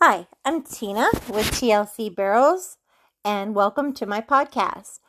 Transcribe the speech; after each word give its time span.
Hi, 0.00 0.28
I'm 0.44 0.62
Tina 0.62 1.08
with 1.28 1.50
TLC 1.50 2.14
Barrels, 2.14 2.78
and 3.24 3.52
welcome 3.52 3.92
to 3.94 4.06
my 4.06 4.20
podcast. 4.20 5.00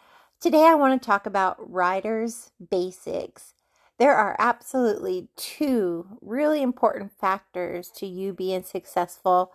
Today, 0.42 0.66
I 0.66 0.74
want 0.74 1.00
to 1.00 1.06
talk 1.06 1.28
about 1.28 1.58
riders' 1.72 2.50
basics. 2.72 3.54
There 4.00 4.16
are 4.16 4.36
absolutely 4.40 5.28
two 5.36 6.18
really 6.22 6.64
important 6.64 7.12
factors 7.12 7.92
to 7.98 8.08
you 8.08 8.34
being 8.34 8.64
successful 8.64 9.54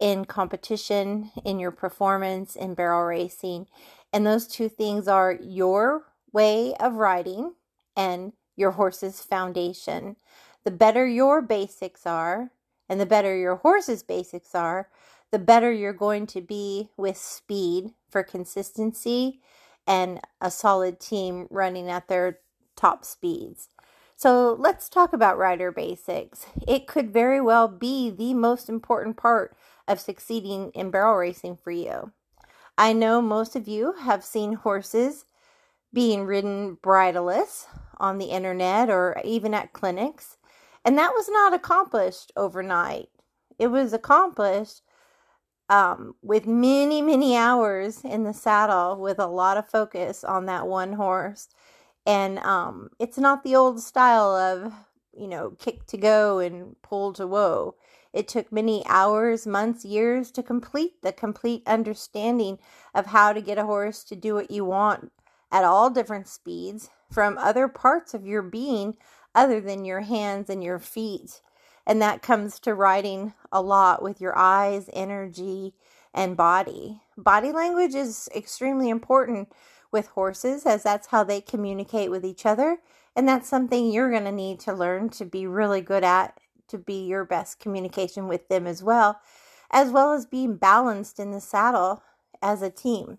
in 0.00 0.24
competition, 0.24 1.30
in 1.44 1.60
your 1.60 1.70
performance, 1.70 2.56
in 2.56 2.74
barrel 2.74 3.04
racing. 3.04 3.68
And 4.12 4.26
those 4.26 4.48
two 4.48 4.68
things 4.68 5.06
are 5.06 5.38
your 5.40 6.06
way 6.32 6.74
of 6.80 6.94
riding 6.94 7.54
and 7.96 8.32
your 8.56 8.72
horse's 8.72 9.20
foundation. 9.20 10.16
The 10.64 10.72
better 10.72 11.06
your 11.06 11.40
basics 11.40 12.04
are, 12.04 12.50
and 12.92 13.00
the 13.00 13.06
better 13.06 13.34
your 13.34 13.56
horse's 13.56 14.02
basics 14.02 14.54
are, 14.54 14.90
the 15.30 15.38
better 15.38 15.72
you're 15.72 15.94
going 15.94 16.26
to 16.26 16.42
be 16.42 16.90
with 16.98 17.16
speed 17.16 17.94
for 18.10 18.22
consistency 18.22 19.40
and 19.86 20.20
a 20.42 20.50
solid 20.50 21.00
team 21.00 21.48
running 21.50 21.88
at 21.88 22.08
their 22.08 22.40
top 22.76 23.02
speeds. 23.06 23.70
So 24.14 24.54
let's 24.58 24.90
talk 24.90 25.14
about 25.14 25.38
rider 25.38 25.72
basics. 25.72 26.44
It 26.68 26.86
could 26.86 27.14
very 27.14 27.40
well 27.40 27.66
be 27.66 28.10
the 28.10 28.34
most 28.34 28.68
important 28.68 29.16
part 29.16 29.56
of 29.88 29.98
succeeding 29.98 30.70
in 30.74 30.90
barrel 30.90 31.16
racing 31.16 31.56
for 31.56 31.70
you. 31.70 32.12
I 32.76 32.92
know 32.92 33.22
most 33.22 33.56
of 33.56 33.66
you 33.66 33.94
have 34.02 34.22
seen 34.22 34.52
horses 34.52 35.24
being 35.94 36.24
ridden 36.24 36.76
bridleless 36.82 37.68
on 37.96 38.18
the 38.18 38.26
internet 38.26 38.90
or 38.90 39.18
even 39.24 39.54
at 39.54 39.72
clinics. 39.72 40.36
And 40.84 40.98
that 40.98 41.12
was 41.12 41.28
not 41.28 41.54
accomplished 41.54 42.32
overnight. 42.36 43.08
It 43.58 43.68
was 43.68 43.92
accomplished 43.92 44.82
um, 45.68 46.14
with 46.22 46.46
many, 46.46 47.00
many 47.00 47.36
hours 47.36 48.04
in 48.04 48.24
the 48.24 48.34
saddle 48.34 48.96
with 49.00 49.18
a 49.18 49.26
lot 49.26 49.56
of 49.56 49.68
focus 49.68 50.24
on 50.24 50.46
that 50.46 50.66
one 50.66 50.94
horse. 50.94 51.48
And 52.04 52.38
um, 52.40 52.90
it's 52.98 53.18
not 53.18 53.44
the 53.44 53.54
old 53.54 53.80
style 53.80 54.34
of, 54.34 54.72
you 55.16 55.28
know, 55.28 55.52
kick 55.58 55.86
to 55.86 55.96
go 55.96 56.40
and 56.40 56.76
pull 56.82 57.12
to 57.14 57.26
whoa. 57.26 57.76
It 58.12 58.28
took 58.28 58.52
many 58.52 58.84
hours, 58.86 59.46
months, 59.46 59.84
years 59.84 60.30
to 60.32 60.42
complete 60.42 61.00
the 61.02 61.12
complete 61.12 61.62
understanding 61.66 62.58
of 62.94 63.06
how 63.06 63.32
to 63.32 63.40
get 63.40 63.56
a 63.56 63.64
horse 63.64 64.04
to 64.04 64.16
do 64.16 64.34
what 64.34 64.50
you 64.50 64.64
want 64.64 65.12
at 65.50 65.64
all 65.64 65.90
different 65.90 66.28
speeds 66.28 66.90
from 67.10 67.38
other 67.38 67.68
parts 67.68 68.14
of 68.14 68.26
your 68.26 68.42
being 68.42 68.96
other 69.34 69.60
than 69.60 69.84
your 69.84 70.00
hands 70.00 70.50
and 70.50 70.62
your 70.62 70.78
feet. 70.78 71.40
And 71.86 72.00
that 72.00 72.22
comes 72.22 72.60
to 72.60 72.74
riding 72.74 73.34
a 73.50 73.60
lot 73.60 74.02
with 74.02 74.20
your 74.20 74.36
eyes, 74.36 74.88
energy, 74.92 75.74
and 76.14 76.36
body. 76.36 77.00
Body 77.16 77.52
language 77.52 77.94
is 77.94 78.28
extremely 78.34 78.88
important 78.88 79.52
with 79.90 80.08
horses 80.08 80.64
as 80.64 80.82
that's 80.82 81.08
how 81.08 81.24
they 81.24 81.40
communicate 81.40 82.10
with 82.10 82.24
each 82.24 82.46
other. 82.46 82.78
And 83.14 83.28
that's 83.28 83.48
something 83.48 83.90
you're 83.90 84.10
going 84.10 84.24
to 84.24 84.32
need 84.32 84.60
to 84.60 84.72
learn 84.72 85.10
to 85.10 85.24
be 85.24 85.46
really 85.46 85.80
good 85.80 86.04
at, 86.04 86.38
to 86.68 86.78
be 86.78 87.04
your 87.04 87.24
best 87.24 87.60
communication 87.60 88.28
with 88.28 88.48
them 88.48 88.66
as 88.66 88.82
well, 88.82 89.20
as 89.70 89.90
well 89.90 90.12
as 90.12 90.24
being 90.24 90.56
balanced 90.56 91.18
in 91.18 91.30
the 91.30 91.40
saddle 91.40 92.02
as 92.40 92.62
a 92.62 92.70
team. 92.70 93.18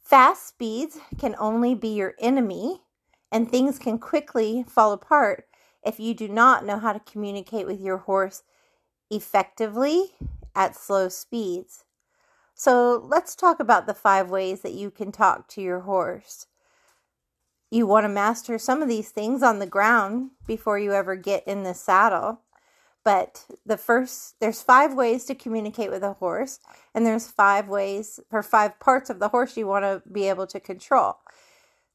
Fast 0.00 0.46
speeds 0.46 0.98
can 1.18 1.34
only 1.38 1.74
be 1.74 1.88
your 1.88 2.14
enemy 2.18 2.82
and 3.34 3.50
things 3.50 3.80
can 3.80 3.98
quickly 3.98 4.64
fall 4.66 4.92
apart 4.92 5.48
if 5.84 5.98
you 5.98 6.14
do 6.14 6.28
not 6.28 6.64
know 6.64 6.78
how 6.78 6.92
to 6.92 7.00
communicate 7.00 7.66
with 7.66 7.80
your 7.80 7.98
horse 7.98 8.44
effectively 9.10 10.12
at 10.54 10.76
slow 10.76 11.08
speeds. 11.08 11.84
So, 12.54 13.04
let's 13.04 13.34
talk 13.34 13.58
about 13.58 13.88
the 13.88 13.92
five 13.92 14.30
ways 14.30 14.60
that 14.60 14.72
you 14.72 14.92
can 14.92 15.10
talk 15.10 15.48
to 15.48 15.60
your 15.60 15.80
horse. 15.80 16.46
You 17.72 17.88
want 17.88 18.04
to 18.04 18.08
master 18.08 18.56
some 18.56 18.80
of 18.80 18.88
these 18.88 19.10
things 19.10 19.42
on 19.42 19.58
the 19.58 19.66
ground 19.66 20.30
before 20.46 20.78
you 20.78 20.92
ever 20.92 21.16
get 21.16 21.42
in 21.48 21.64
the 21.64 21.74
saddle. 21.74 22.40
But 23.02 23.46
the 23.66 23.76
first, 23.76 24.36
there's 24.38 24.62
five 24.62 24.94
ways 24.94 25.24
to 25.24 25.34
communicate 25.34 25.90
with 25.90 26.04
a 26.04 26.12
horse, 26.12 26.60
and 26.94 27.04
there's 27.04 27.26
five 27.26 27.68
ways 27.68 28.20
or 28.30 28.44
five 28.44 28.78
parts 28.78 29.10
of 29.10 29.18
the 29.18 29.28
horse 29.28 29.56
you 29.56 29.66
want 29.66 29.84
to 29.84 30.08
be 30.08 30.28
able 30.28 30.46
to 30.46 30.60
control. 30.60 31.16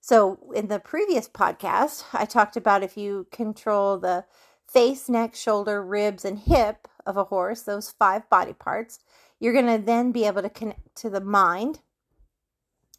So, 0.01 0.51
in 0.55 0.67
the 0.67 0.79
previous 0.79 1.27
podcast, 1.27 2.05
I 2.13 2.25
talked 2.25 2.55
about 2.55 2.83
if 2.83 2.97
you 2.97 3.27
control 3.31 3.97
the 3.97 4.25
face, 4.67 5.09
neck, 5.09 5.35
shoulder, 5.35 5.83
ribs, 5.83 6.23
and 6.23 6.39
hip 6.39 6.87
of 7.05 7.17
a 7.17 7.25
horse, 7.25 7.63
those 7.63 7.91
five 7.91 8.29
body 8.29 8.53
parts, 8.53 8.99
you're 9.39 9.53
going 9.53 9.65
to 9.65 9.83
then 9.83 10.11
be 10.11 10.25
able 10.25 10.41
to 10.41 10.49
connect 10.49 10.95
to 10.95 11.09
the 11.09 11.21
mind. 11.21 11.79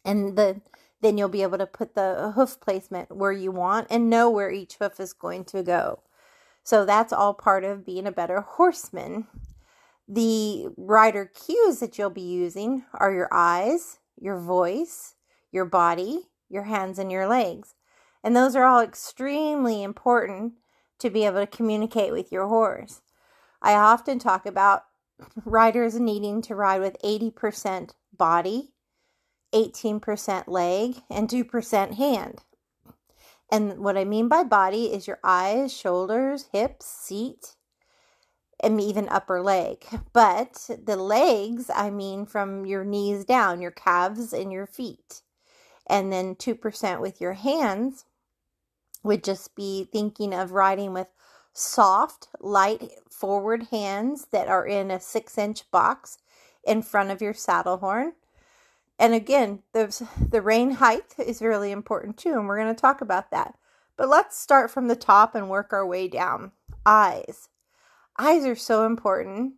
And 0.05 0.37
the 0.37 0.61
then 1.01 1.17
you'll 1.17 1.29
be 1.29 1.41
able 1.41 1.57
to 1.57 1.65
put 1.65 1.95
the 1.95 2.31
hoof 2.35 2.59
placement 2.59 3.15
where 3.15 3.31
you 3.31 3.51
want 3.51 3.87
and 3.89 4.09
know 4.09 4.29
where 4.29 4.51
each 4.51 4.75
hoof 4.75 4.99
is 4.99 5.13
going 5.13 5.45
to 5.45 5.63
go. 5.63 6.03
So 6.63 6.85
that's 6.85 7.11
all 7.11 7.33
part 7.33 7.63
of 7.63 7.85
being 7.85 8.05
a 8.05 8.11
better 8.11 8.41
horseman. 8.41 9.25
The 10.07 10.67
rider 10.77 11.25
cues 11.25 11.79
that 11.79 11.97
you'll 11.97 12.11
be 12.11 12.21
using 12.21 12.83
are 12.93 13.11
your 13.11 13.29
eyes, 13.31 13.97
your 14.19 14.39
voice, 14.39 15.15
your 15.51 15.65
body, 15.65 16.29
your 16.51 16.63
hands, 16.63 16.99
and 16.99 17.11
your 17.11 17.27
legs. 17.27 17.75
And 18.23 18.35
those 18.35 18.55
are 18.55 18.65
all 18.65 18.81
extremely 18.81 19.81
important 19.81 20.53
to 20.99 21.09
be 21.09 21.25
able 21.25 21.39
to 21.39 21.47
communicate 21.47 22.11
with 22.11 22.31
your 22.31 22.47
horse. 22.47 23.01
I 23.61 23.73
often 23.73 24.19
talk 24.19 24.45
about 24.45 24.83
riders 25.45 25.99
needing 25.99 26.41
to 26.43 26.55
ride 26.55 26.81
with 26.81 26.97
80% 27.03 27.91
body, 28.15 28.73
18% 29.53 30.43
leg, 30.47 31.01
and 31.09 31.27
2% 31.27 31.95
hand. 31.95 32.43
And 33.51 33.79
what 33.79 33.97
I 33.97 34.05
mean 34.05 34.29
by 34.29 34.43
body 34.43 34.93
is 34.93 35.07
your 35.07 35.19
eyes, 35.23 35.73
shoulders, 35.73 36.45
hips, 36.53 36.85
seat, 36.85 37.55
and 38.63 38.79
even 38.79 39.09
upper 39.09 39.41
leg. 39.41 39.83
But 40.13 40.69
the 40.85 40.95
legs, 40.95 41.69
I 41.73 41.89
mean 41.89 42.25
from 42.25 42.65
your 42.65 42.85
knees 42.85 43.25
down, 43.25 43.61
your 43.61 43.71
calves, 43.71 44.31
and 44.31 44.53
your 44.53 44.67
feet 44.67 45.23
and 45.87 46.11
then 46.11 46.35
2% 46.35 47.01
with 47.01 47.21
your 47.21 47.33
hands 47.33 48.05
would 49.03 49.23
just 49.23 49.55
be 49.55 49.87
thinking 49.91 50.33
of 50.33 50.51
riding 50.51 50.93
with 50.93 51.07
soft, 51.53 52.27
light 52.39 52.91
forward 53.09 53.67
hands 53.71 54.27
that 54.31 54.47
are 54.47 54.65
in 54.65 54.91
a 54.91 54.99
six 54.99 55.37
inch 55.37 55.69
box 55.71 56.17
in 56.63 56.81
front 56.81 57.11
of 57.11 57.21
your 57.21 57.33
saddle 57.33 57.77
horn. 57.77 58.13
And 58.99 59.13
again, 59.13 59.63
the, 59.73 60.07
the 60.29 60.41
rein 60.41 60.71
height 60.71 61.15
is 61.17 61.41
really 61.41 61.71
important 61.71 62.17
too, 62.17 62.33
and 62.33 62.47
we're 62.47 62.61
going 62.61 62.73
to 62.73 62.79
talk 62.79 63.01
about 63.01 63.31
that. 63.31 63.55
But 63.97 64.09
let's 64.09 64.39
start 64.39 64.71
from 64.71 64.87
the 64.87 64.95
top 64.95 65.35
and 65.35 65.49
work 65.49 65.73
our 65.73 65.85
way 65.85 66.07
down. 66.07 66.51
Eyes. 66.85 67.49
Eyes 68.17 68.45
are 68.45 68.55
so 68.55 68.85
important. 68.85 69.53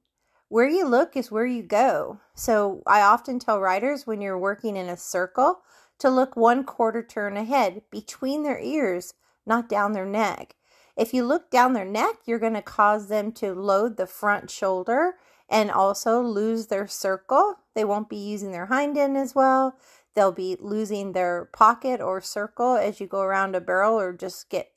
Where 0.47 0.67
you 0.67 0.87
look 0.87 1.17
is 1.17 1.31
where 1.31 1.45
you 1.45 1.63
go. 1.63 2.19
So 2.35 2.83
I 2.85 3.01
often 3.01 3.39
tell 3.39 3.59
riders 3.59 4.05
when 4.05 4.21
you're 4.21 4.37
working 4.37 4.77
in 4.77 4.87
a 4.87 4.97
circle, 4.97 5.61
to 5.99 6.09
look 6.09 6.35
one 6.35 6.63
quarter 6.63 7.03
turn 7.03 7.37
ahead 7.37 7.83
between 7.89 8.43
their 8.43 8.59
ears, 8.59 9.13
not 9.45 9.69
down 9.69 9.93
their 9.93 10.05
neck. 10.05 10.55
If 10.95 11.13
you 11.13 11.23
look 11.23 11.49
down 11.49 11.73
their 11.73 11.85
neck, 11.85 12.17
you're 12.25 12.39
going 12.39 12.53
to 12.53 12.61
cause 12.61 13.07
them 13.07 13.31
to 13.33 13.53
load 13.53 13.97
the 13.97 14.05
front 14.05 14.51
shoulder 14.51 15.15
and 15.49 15.71
also 15.71 16.21
lose 16.21 16.67
their 16.67 16.87
circle. 16.87 17.55
They 17.73 17.83
won't 17.83 18.09
be 18.09 18.17
using 18.17 18.51
their 18.51 18.67
hind 18.67 18.97
end 18.97 19.17
as 19.17 19.33
well. 19.33 19.75
They'll 20.15 20.31
be 20.31 20.55
losing 20.59 21.13
their 21.13 21.45
pocket 21.45 21.99
or 21.99 22.21
circle 22.21 22.75
as 22.75 22.99
you 22.99 23.07
go 23.07 23.21
around 23.21 23.55
a 23.55 23.61
barrel 23.61 23.99
or 23.99 24.13
just 24.13 24.49
get 24.49 24.69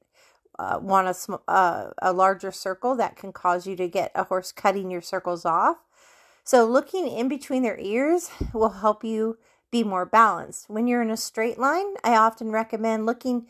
uh, 0.58 0.78
want 0.80 1.06
a, 1.06 1.12
sm- 1.12 1.34
uh, 1.46 1.88
a 2.00 2.14
larger 2.14 2.50
circle 2.50 2.96
that 2.96 3.16
can 3.16 3.30
cause 3.30 3.66
you 3.66 3.76
to 3.76 3.88
get 3.88 4.10
a 4.14 4.24
horse 4.24 4.52
cutting 4.52 4.90
your 4.90 5.02
circles 5.02 5.44
off. 5.44 5.76
So, 6.44 6.64
looking 6.64 7.08
in 7.08 7.28
between 7.28 7.62
their 7.62 7.78
ears 7.78 8.30
will 8.54 8.70
help 8.70 9.04
you 9.04 9.36
be 9.70 9.82
more 9.82 10.06
balanced. 10.06 10.68
When 10.68 10.86
you're 10.86 11.02
in 11.02 11.10
a 11.10 11.16
straight 11.16 11.58
line, 11.58 11.94
I 12.04 12.16
often 12.16 12.50
recommend 12.50 13.06
looking 13.06 13.46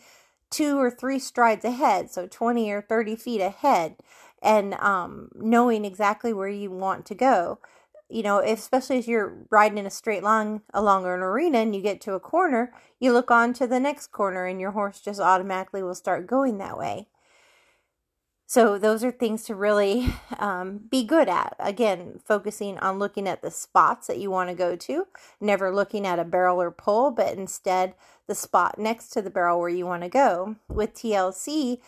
two 0.51 0.79
or 0.79 0.91
three 0.91 1.19
strides 1.19 1.65
ahead, 1.65 2.11
so 2.11 2.27
20 2.27 2.71
or 2.71 2.83
30 2.83 3.17
feet 3.17 3.41
ahead, 3.41 3.97
and 4.43 4.75
um, 4.75 5.31
knowing 5.35 5.85
exactly 5.85 6.33
where 6.33 6.49
you 6.49 6.71
want 6.71 7.07
to 7.07 7.15
go. 7.15 7.59
You 8.09 8.23
know, 8.23 8.39
especially 8.39 8.99
as 8.99 9.09
you're 9.09 9.47
riding 9.51 9.79
in 9.79 9.87
a 9.87 9.91
straight 9.91 10.23
line 10.23 10.63
along 10.73 11.05
an 11.05 11.11
arena 11.21 11.59
and 11.59 11.75
you 11.75 11.83
get 11.83 12.01
to 12.03 12.15
a 12.15 12.21
corner, 12.21 12.73
you 13.01 13.13
look 13.13 13.33
on 13.33 13.53
to 13.55 13.67
the 13.67 13.81
next 13.81 14.13
corner 14.13 14.47
and 14.47 14.61
your 14.61 14.71
horse 14.71 15.01
just 15.01 15.19
automatically 15.19 15.83
will 15.83 15.95
start 15.95 16.29
going 16.29 16.59
that 16.59 16.79
way. 16.79 17.09
So, 18.48 18.78
those 18.78 19.02
are 19.02 19.10
things 19.10 19.43
to 19.44 19.56
really 19.56 20.06
um, 20.38 20.82
be 20.88 21.02
good 21.02 21.28
at. 21.28 21.56
Again, 21.58 22.20
focusing 22.25 22.78
on 22.78 22.98
looking 22.98 23.26
at 23.26 23.43
the 23.43 23.50
spots 23.50 24.06
that 24.06 24.19
you 24.19 24.31
want 24.31 24.50
to 24.50 24.54
go 24.54 24.76
to, 24.76 25.06
never 25.40 25.75
looking 25.75 26.06
at 26.06 26.20
a 26.20 26.25
barrel 26.25 26.62
or 26.62 26.70
pole, 26.70 27.10
but 27.10 27.37
instead 27.37 27.94
the 28.28 28.34
spot 28.34 28.78
next 28.78 29.08
to 29.10 29.22
the 29.22 29.31
barrel 29.31 29.58
where 29.58 29.69
you 29.69 29.84
want 29.84 30.02
to 30.02 30.08
go. 30.08 30.56
With 30.69 30.94
TLC, 30.94 31.81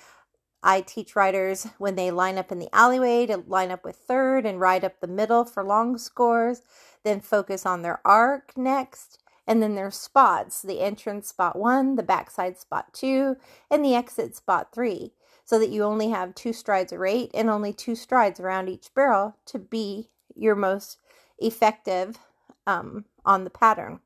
I 0.63 0.81
teach 0.81 1.15
riders 1.15 1.69
when 1.79 1.95
they 1.95 2.11
line 2.11 2.39
up 2.39 2.51
in 2.51 2.59
the 2.59 2.75
alleyway 2.75 3.27
to 3.27 3.45
line 3.47 3.71
up 3.71 3.85
with 3.85 3.97
third 3.97 4.45
and 4.45 4.61
ride 4.61 4.85
up 4.85 5.01
the 5.01 5.07
middle 5.07 5.45
for 5.45 5.63
long 5.63 5.97
scores, 5.97 6.63
then 7.05 7.21
focus 7.21 7.65
on 7.65 7.83
their 7.83 8.01
arc 8.05 8.57
next, 8.57 9.23
and 9.47 9.63
then 9.63 9.77
their 9.77 9.93
spots 9.93 10.61
the 10.61 10.81
entrance 10.81 11.29
spot 11.29 11.57
one, 11.57 11.95
the 11.95 12.03
backside 12.03 12.59
spot 12.59 12.93
two, 12.93 13.37
and 13.71 13.85
the 13.85 13.95
exit 13.95 14.35
spot 14.35 14.75
three, 14.75 15.13
so 15.49 15.59
that 15.59 15.71
you 15.71 15.83
only 15.83 16.11
have 16.11 16.35
two 16.35 16.53
strides 16.53 16.93
a 16.93 16.99
rate 16.99 17.31
and 17.33 17.49
only 17.49 17.73
two 17.73 17.95
strides 17.95 18.39
around 18.39 18.69
each 18.69 18.93
barrel 18.95 19.35
to 19.47 19.59
be 19.59 20.11
your 20.37 20.55
most 20.55 20.99
effective 21.39 22.19
um, 22.67 23.07
on 23.25 23.45
the 23.45 23.51
pattern. 23.51 24.01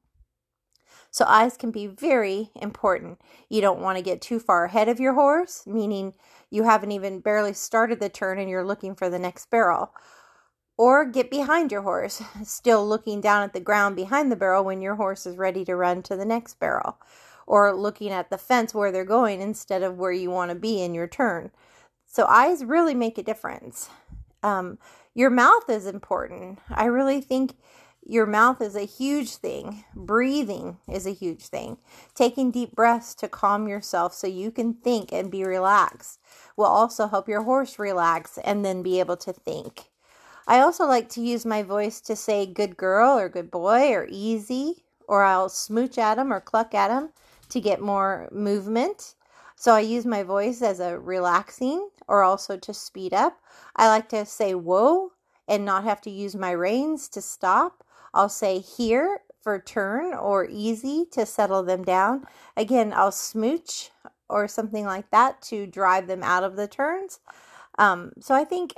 So, 1.11 1.25
eyes 1.27 1.57
can 1.57 1.73
be 1.73 1.89
very 1.89 2.51
important. 2.55 3.21
You 3.49 3.61
don't 3.61 3.81
want 3.81 3.99
to 3.99 4.05
get 4.05 4.23
too 4.23 4.39
far 4.39 4.67
ahead 4.67 4.89
of 4.89 5.01
your 5.01 5.15
horse, 5.15 5.65
meaning 5.67 6.15
you 6.49 6.63
haven't 6.63 6.93
even 6.93 7.19
barely 7.19 7.55
started 7.55 7.99
the 7.99 8.09
turn 8.09 8.39
and 8.39 8.49
you're 8.49 8.65
looking 8.65 8.95
for 8.95 9.11
the 9.11 9.19
next 9.19 9.51
barrel. 9.51 9.93
Or 10.79 11.05
get 11.05 11.29
behind 11.29 11.73
your 11.73 11.83
horse, 11.83 12.23
still 12.45 12.89
looking 12.89 13.21
down 13.21 13.43
at 13.43 13.53
the 13.53 13.59
ground 13.59 13.97
behind 13.97 14.31
the 14.31 14.37
barrel 14.37 14.63
when 14.63 14.81
your 14.81 14.95
horse 14.95 15.27
is 15.27 15.37
ready 15.37 15.65
to 15.65 15.75
run 15.75 16.05
to 16.05 16.15
the 16.15 16.25
next 16.25 16.61
barrel. 16.61 16.99
Or 17.47 17.75
looking 17.75 18.11
at 18.11 18.31
the 18.31 18.39
fence 18.39 18.75
where 18.75 18.93
they're 18.93 19.05
going 19.05 19.41
instead 19.41 19.83
of 19.83 19.99
where 19.99 20.13
you 20.13 20.31
want 20.31 20.51
to 20.51 20.55
be 20.55 20.83
in 20.83 20.95
your 20.95 21.09
turn. 21.09 21.51
So, 22.07 22.27
eyes 22.27 22.65
really 22.65 22.95
make 22.95 23.19
a 23.19 23.23
difference. 23.23 23.89
Um, 24.43 24.79
your 25.15 25.31
mouth 25.31 25.69
is 25.69 25.87
important. 25.87 26.59
I 26.71 26.85
really 26.85 27.21
think 27.21 27.55
your 28.05 28.27
mouth 28.27 28.61
is 28.61 28.75
a 28.75 28.85
huge 28.85 29.37
thing. 29.37 29.85
Breathing 29.95 30.79
is 30.91 31.07
a 31.07 31.13
huge 31.13 31.47
thing. 31.47 31.79
Taking 32.15 32.51
deep 32.51 32.75
breaths 32.75 33.15
to 33.17 33.29
calm 33.29 33.69
yourself 33.69 34.13
so 34.13 34.27
you 34.27 34.51
can 34.51 34.75
think 34.75 35.13
and 35.13 35.31
be 35.31 35.45
relaxed 35.45 36.19
will 36.57 36.67
also 36.67 37.07
help 37.07 37.29
your 37.29 37.43
horse 37.43 37.79
relax 37.79 38.39
and 38.39 38.65
then 38.65 38.83
be 38.83 38.99
able 38.99 39.17
to 39.19 39.33
think. 39.33 39.91
I 40.49 40.59
also 40.59 40.85
like 40.87 41.09
to 41.11 41.21
use 41.21 41.47
my 41.47 41.63
voice 41.63 42.01
to 42.03 42.17
say 42.17 42.45
good 42.45 42.77
girl 42.77 43.17
or 43.17 43.29
good 43.29 43.51
boy 43.51 43.93
or 43.93 44.09
easy, 44.11 44.83
or 45.07 45.23
I'll 45.23 45.49
smooch 45.49 45.97
at 45.97 46.17
them 46.17 46.33
or 46.33 46.41
cluck 46.41 46.75
at 46.75 46.89
them 46.89 47.11
to 47.53 47.61
get 47.61 47.81
more 47.81 48.29
movement. 48.33 49.15
So 49.57 49.73
I 49.73 49.81
use 49.81 50.05
my 50.07 50.23
voice 50.23 50.63
as 50.63 50.81
a 50.81 50.99
relaxing 50.99 51.91
or 52.09 52.23
also 52.23 52.57
to 52.57 52.75
speed 52.75 53.15
up. 53.15 53.39
I 53.77 53.89
like 53.89 54.09
to 54.09 54.27
say 54.27 54.55
whoa 54.55 55.13
and 55.47 55.65
not 55.65 55.85
have 55.85 56.01
to 56.03 56.11
use 56.11 56.35
my 56.35 56.51
reins 56.51 57.09
to 57.11 57.21
stop. 57.23 57.85
I'll 58.15 58.29
say 58.29 58.59
here 58.59 59.21
for 59.41 59.59
turn 59.59 60.15
or 60.15 60.47
easy 60.51 61.05
to 61.13 61.27
settle 61.27 61.63
them 61.63 61.85
down. 61.85 62.25
Again, 62.57 62.93
I'll 62.95 63.13
smooch 63.13 63.91
or 64.29 64.49
something 64.49 64.85
like 64.85 65.11
that 65.11 65.43
to 65.43 65.67
drive 65.67 66.07
them 66.07 66.23
out 66.23 66.45
of 66.45 66.57
the 66.57 66.69
turns. 66.69 67.21
Um, 67.79 68.13
so 68.21 68.35
I 68.35 68.45
think 68.45 68.75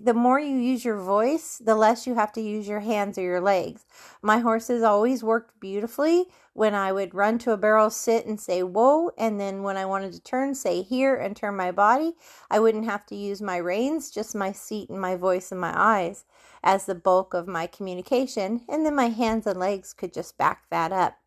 the 0.00 0.14
more 0.14 0.38
you 0.38 0.56
use 0.56 0.84
your 0.84 1.00
voice, 1.00 1.58
the 1.58 1.74
less 1.74 2.06
you 2.06 2.14
have 2.14 2.32
to 2.32 2.40
use 2.40 2.68
your 2.68 2.80
hands 2.80 3.18
or 3.18 3.22
your 3.22 3.40
legs. 3.40 3.84
My 4.22 4.38
horses 4.38 4.82
always 4.82 5.24
worked 5.24 5.58
beautifully 5.58 6.26
when 6.52 6.74
I 6.74 6.92
would 6.92 7.14
run 7.14 7.38
to 7.38 7.52
a 7.52 7.56
barrel, 7.56 7.90
sit 7.90 8.24
and 8.24 8.40
say 8.40 8.62
whoa, 8.62 9.10
and 9.18 9.38
then 9.40 9.62
when 9.62 9.76
I 9.76 9.84
wanted 9.84 10.12
to 10.12 10.22
turn, 10.22 10.54
say 10.54 10.82
here 10.82 11.16
and 11.16 11.36
turn 11.36 11.56
my 11.56 11.72
body. 11.72 12.14
I 12.50 12.60
wouldn't 12.60 12.84
have 12.84 13.04
to 13.06 13.16
use 13.16 13.42
my 13.42 13.56
reins, 13.56 14.10
just 14.10 14.34
my 14.34 14.52
seat 14.52 14.88
and 14.88 15.00
my 15.00 15.16
voice 15.16 15.50
and 15.50 15.60
my 15.60 15.72
eyes 15.74 16.24
as 16.62 16.86
the 16.86 16.94
bulk 16.94 17.34
of 17.34 17.46
my 17.46 17.66
communication, 17.66 18.62
and 18.68 18.86
then 18.86 18.94
my 18.94 19.08
hands 19.08 19.46
and 19.46 19.58
legs 19.58 19.92
could 19.92 20.14
just 20.14 20.38
back 20.38 20.62
that 20.70 20.92
up. 20.92 21.18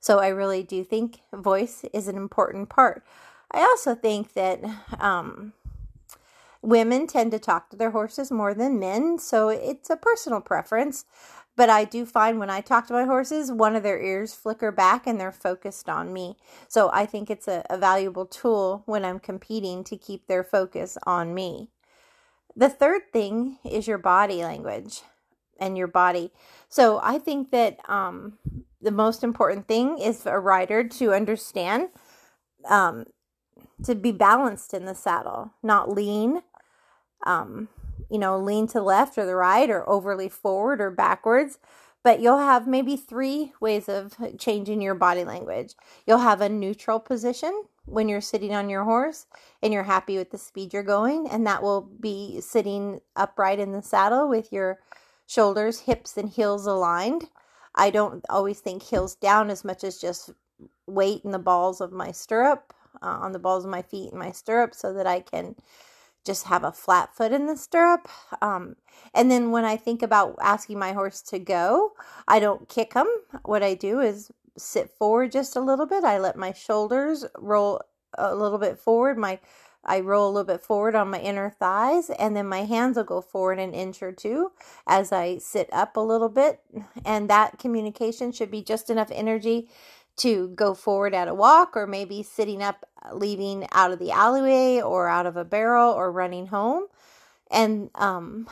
So 0.00 0.18
I 0.18 0.28
really 0.28 0.62
do 0.62 0.82
think 0.82 1.20
voice 1.32 1.84
is 1.92 2.08
an 2.08 2.16
important 2.16 2.68
part. 2.68 3.04
I 3.52 3.60
also 3.60 3.94
think 3.94 4.34
that 4.34 4.60
um, 4.98 5.52
women 6.62 7.06
tend 7.06 7.30
to 7.32 7.38
talk 7.38 7.70
to 7.70 7.76
their 7.76 7.90
horses 7.90 8.30
more 8.30 8.54
than 8.54 8.78
men, 8.78 9.18
so 9.18 9.48
it's 9.48 9.90
a 9.90 9.96
personal 9.96 10.40
preference. 10.40 11.04
But 11.56 11.68
I 11.68 11.84
do 11.84 12.06
find 12.06 12.38
when 12.38 12.48
I 12.48 12.60
talk 12.60 12.86
to 12.86 12.92
my 12.92 13.04
horses, 13.04 13.52
one 13.52 13.76
of 13.76 13.82
their 13.82 14.00
ears 14.00 14.32
flicker 14.32 14.72
back 14.72 15.06
and 15.06 15.20
they're 15.20 15.32
focused 15.32 15.88
on 15.88 16.12
me. 16.12 16.36
So 16.68 16.90
I 16.92 17.04
think 17.04 17.28
it's 17.28 17.48
a, 17.48 17.64
a 17.68 17.76
valuable 17.76 18.24
tool 18.24 18.82
when 18.86 19.04
I'm 19.04 19.18
competing 19.18 19.84
to 19.84 19.96
keep 19.96 20.26
their 20.26 20.44
focus 20.44 20.96
on 21.04 21.34
me. 21.34 21.68
The 22.56 22.70
third 22.70 23.02
thing 23.12 23.58
is 23.64 23.86
your 23.86 23.98
body 23.98 24.42
language 24.42 25.02
and 25.58 25.76
your 25.76 25.88
body. 25.88 26.32
So 26.68 27.00
I 27.02 27.18
think 27.18 27.50
that 27.50 27.78
um, 27.88 28.38
the 28.80 28.90
most 28.90 29.22
important 29.22 29.68
thing 29.68 29.98
is 29.98 30.22
for 30.22 30.34
a 30.34 30.40
rider 30.40 30.84
to 30.84 31.12
understand 31.12 31.88
um, 32.68 33.04
to 33.84 33.94
be 33.94 34.12
balanced 34.12 34.74
in 34.74 34.84
the 34.84 34.94
saddle, 34.94 35.52
not 35.62 35.90
lean, 35.90 36.42
um, 37.26 37.68
you 38.10 38.18
know, 38.18 38.38
lean 38.38 38.66
to 38.68 38.74
the 38.74 38.82
left 38.82 39.18
or 39.18 39.26
the 39.26 39.34
right 39.34 39.70
or 39.70 39.88
overly 39.88 40.28
forward 40.28 40.80
or 40.80 40.90
backwards. 40.90 41.58
But 42.02 42.20
you'll 42.20 42.38
have 42.38 42.66
maybe 42.66 42.96
three 42.96 43.52
ways 43.60 43.88
of 43.88 44.16
changing 44.38 44.80
your 44.80 44.94
body 44.94 45.22
language. 45.22 45.74
You'll 46.06 46.18
have 46.18 46.40
a 46.40 46.48
neutral 46.48 46.98
position, 46.98 47.64
when 47.90 48.08
you're 48.08 48.20
sitting 48.20 48.54
on 48.54 48.70
your 48.70 48.84
horse 48.84 49.26
and 49.62 49.72
you're 49.72 49.82
happy 49.82 50.16
with 50.16 50.30
the 50.30 50.38
speed 50.38 50.72
you're 50.72 50.82
going. 50.82 51.28
And 51.28 51.46
that 51.46 51.62
will 51.62 51.82
be 51.82 52.40
sitting 52.40 53.00
upright 53.16 53.58
in 53.58 53.72
the 53.72 53.82
saddle 53.82 54.28
with 54.28 54.52
your 54.52 54.78
shoulders, 55.26 55.80
hips, 55.80 56.16
and 56.16 56.28
heels 56.28 56.66
aligned. 56.66 57.28
I 57.74 57.90
don't 57.90 58.24
always 58.28 58.60
think 58.60 58.82
heels 58.82 59.14
down 59.14 59.50
as 59.50 59.64
much 59.64 59.84
as 59.84 60.00
just 60.00 60.30
weight 60.86 61.22
in 61.24 61.30
the 61.30 61.38
balls 61.38 61.80
of 61.80 61.92
my 61.92 62.10
stirrup, 62.10 62.72
uh, 63.02 63.06
on 63.06 63.32
the 63.32 63.38
balls 63.38 63.64
of 63.64 63.70
my 63.70 63.82
feet 63.82 64.12
in 64.12 64.18
my 64.18 64.32
stirrup, 64.32 64.74
so 64.74 64.92
that 64.92 65.06
I 65.06 65.20
can 65.20 65.54
just 66.24 66.46
have 66.46 66.64
a 66.64 66.72
flat 66.72 67.14
foot 67.14 67.32
in 67.32 67.46
the 67.46 67.56
stirrup. 67.56 68.08
Um, 68.42 68.76
and 69.14 69.30
then 69.30 69.50
when 69.50 69.64
I 69.64 69.76
think 69.76 70.02
about 70.02 70.36
asking 70.40 70.78
my 70.78 70.92
horse 70.92 71.22
to 71.22 71.38
go, 71.38 71.92
I 72.28 72.40
don't 72.40 72.68
kick 72.68 72.94
him. 72.94 73.06
What 73.44 73.62
I 73.62 73.74
do 73.74 74.00
is 74.00 74.30
sit 74.56 74.90
forward 74.90 75.32
just 75.32 75.56
a 75.56 75.60
little 75.60 75.86
bit. 75.86 76.04
I 76.04 76.18
let 76.18 76.36
my 76.36 76.52
shoulders 76.52 77.24
roll 77.38 77.80
a 78.18 78.34
little 78.34 78.58
bit 78.58 78.78
forward. 78.78 79.18
My 79.18 79.38
I 79.82 80.00
roll 80.00 80.28
a 80.28 80.32
little 80.32 80.46
bit 80.46 80.60
forward 80.60 80.94
on 80.94 81.10
my 81.10 81.20
inner 81.20 81.48
thighs, 81.48 82.10
and 82.10 82.36
then 82.36 82.46
my 82.46 82.64
hands 82.64 82.98
will 82.98 83.04
go 83.04 83.22
forward 83.22 83.58
an 83.58 83.72
inch 83.72 84.02
or 84.02 84.12
two 84.12 84.52
as 84.86 85.10
I 85.10 85.38
sit 85.38 85.70
up 85.72 85.96
a 85.96 86.00
little 86.00 86.28
bit. 86.28 86.60
And 87.04 87.30
that 87.30 87.58
communication 87.58 88.30
should 88.30 88.50
be 88.50 88.62
just 88.62 88.90
enough 88.90 89.10
energy 89.10 89.70
to 90.18 90.48
go 90.48 90.74
forward 90.74 91.14
at 91.14 91.28
a 91.28 91.34
walk, 91.34 91.76
or 91.76 91.86
maybe 91.86 92.22
sitting 92.22 92.62
up, 92.62 92.84
leaving 93.12 93.66
out 93.72 93.92
of 93.92 93.98
the 93.98 94.10
alleyway, 94.10 94.80
or 94.80 95.08
out 95.08 95.26
of 95.26 95.36
a 95.36 95.44
barrel, 95.44 95.92
or 95.92 96.12
running 96.12 96.48
home. 96.48 96.84
And 97.50 97.90
um, 97.94 98.48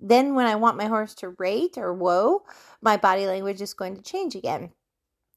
then 0.00 0.34
when 0.34 0.46
I 0.46 0.56
want 0.56 0.76
my 0.76 0.86
horse 0.86 1.14
to 1.16 1.30
rate 1.30 1.78
or 1.78 1.92
whoa, 1.94 2.42
my 2.82 2.96
body 2.96 3.26
language 3.26 3.60
is 3.60 3.74
going 3.74 3.96
to 3.96 4.02
change 4.02 4.34
again. 4.34 4.70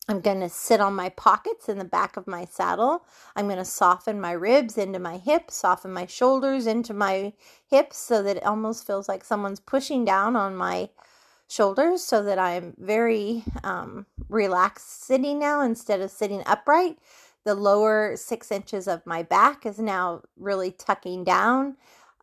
I'm 0.10 0.22
going 0.22 0.40
to 0.40 0.50
sit 0.50 0.82
on 0.82 0.96
my 0.96 1.10
pockets 1.10 1.70
in 1.70 1.78
the 1.78 1.86
back 1.86 2.18
of 2.18 2.26
my 2.26 2.46
saddle. 2.46 3.06
I'm 3.36 3.46
going 3.46 3.60
to 3.60 3.66
soften 3.66 4.20
my 4.20 4.32
ribs 4.32 4.76
into 4.76 4.98
my 4.98 5.18
hips, 5.18 5.56
soften 5.58 5.94
my 5.94 6.08
shoulders 6.08 6.66
into 6.66 6.96
my 6.96 7.34
hips 7.70 7.98
so 7.98 8.24
that 8.24 8.38
it 8.38 8.46
almost 8.46 8.88
feels 8.88 9.08
like 9.08 9.24
someone's 9.24 9.60
pushing 9.60 10.06
down 10.06 10.36
on 10.36 10.56
my 10.56 10.90
shoulders 11.50 12.04
so 12.04 12.24
that 12.24 12.40
I'm 12.40 12.76
very 12.78 13.44
um, 13.64 14.06
relaxed 14.30 15.04
sitting 15.04 15.40
now 15.40 15.62
instead 15.62 16.00
of 16.00 16.12
sitting 16.12 16.44
upright. 16.46 16.98
The 17.44 17.56
lower 17.56 18.16
six 18.16 18.52
inches 18.52 18.88
of 18.88 19.06
my 19.06 19.24
back 19.24 19.66
is 19.66 19.80
now 19.80 20.22
really 20.38 20.72
tucking 20.72 21.24
down 21.26 21.76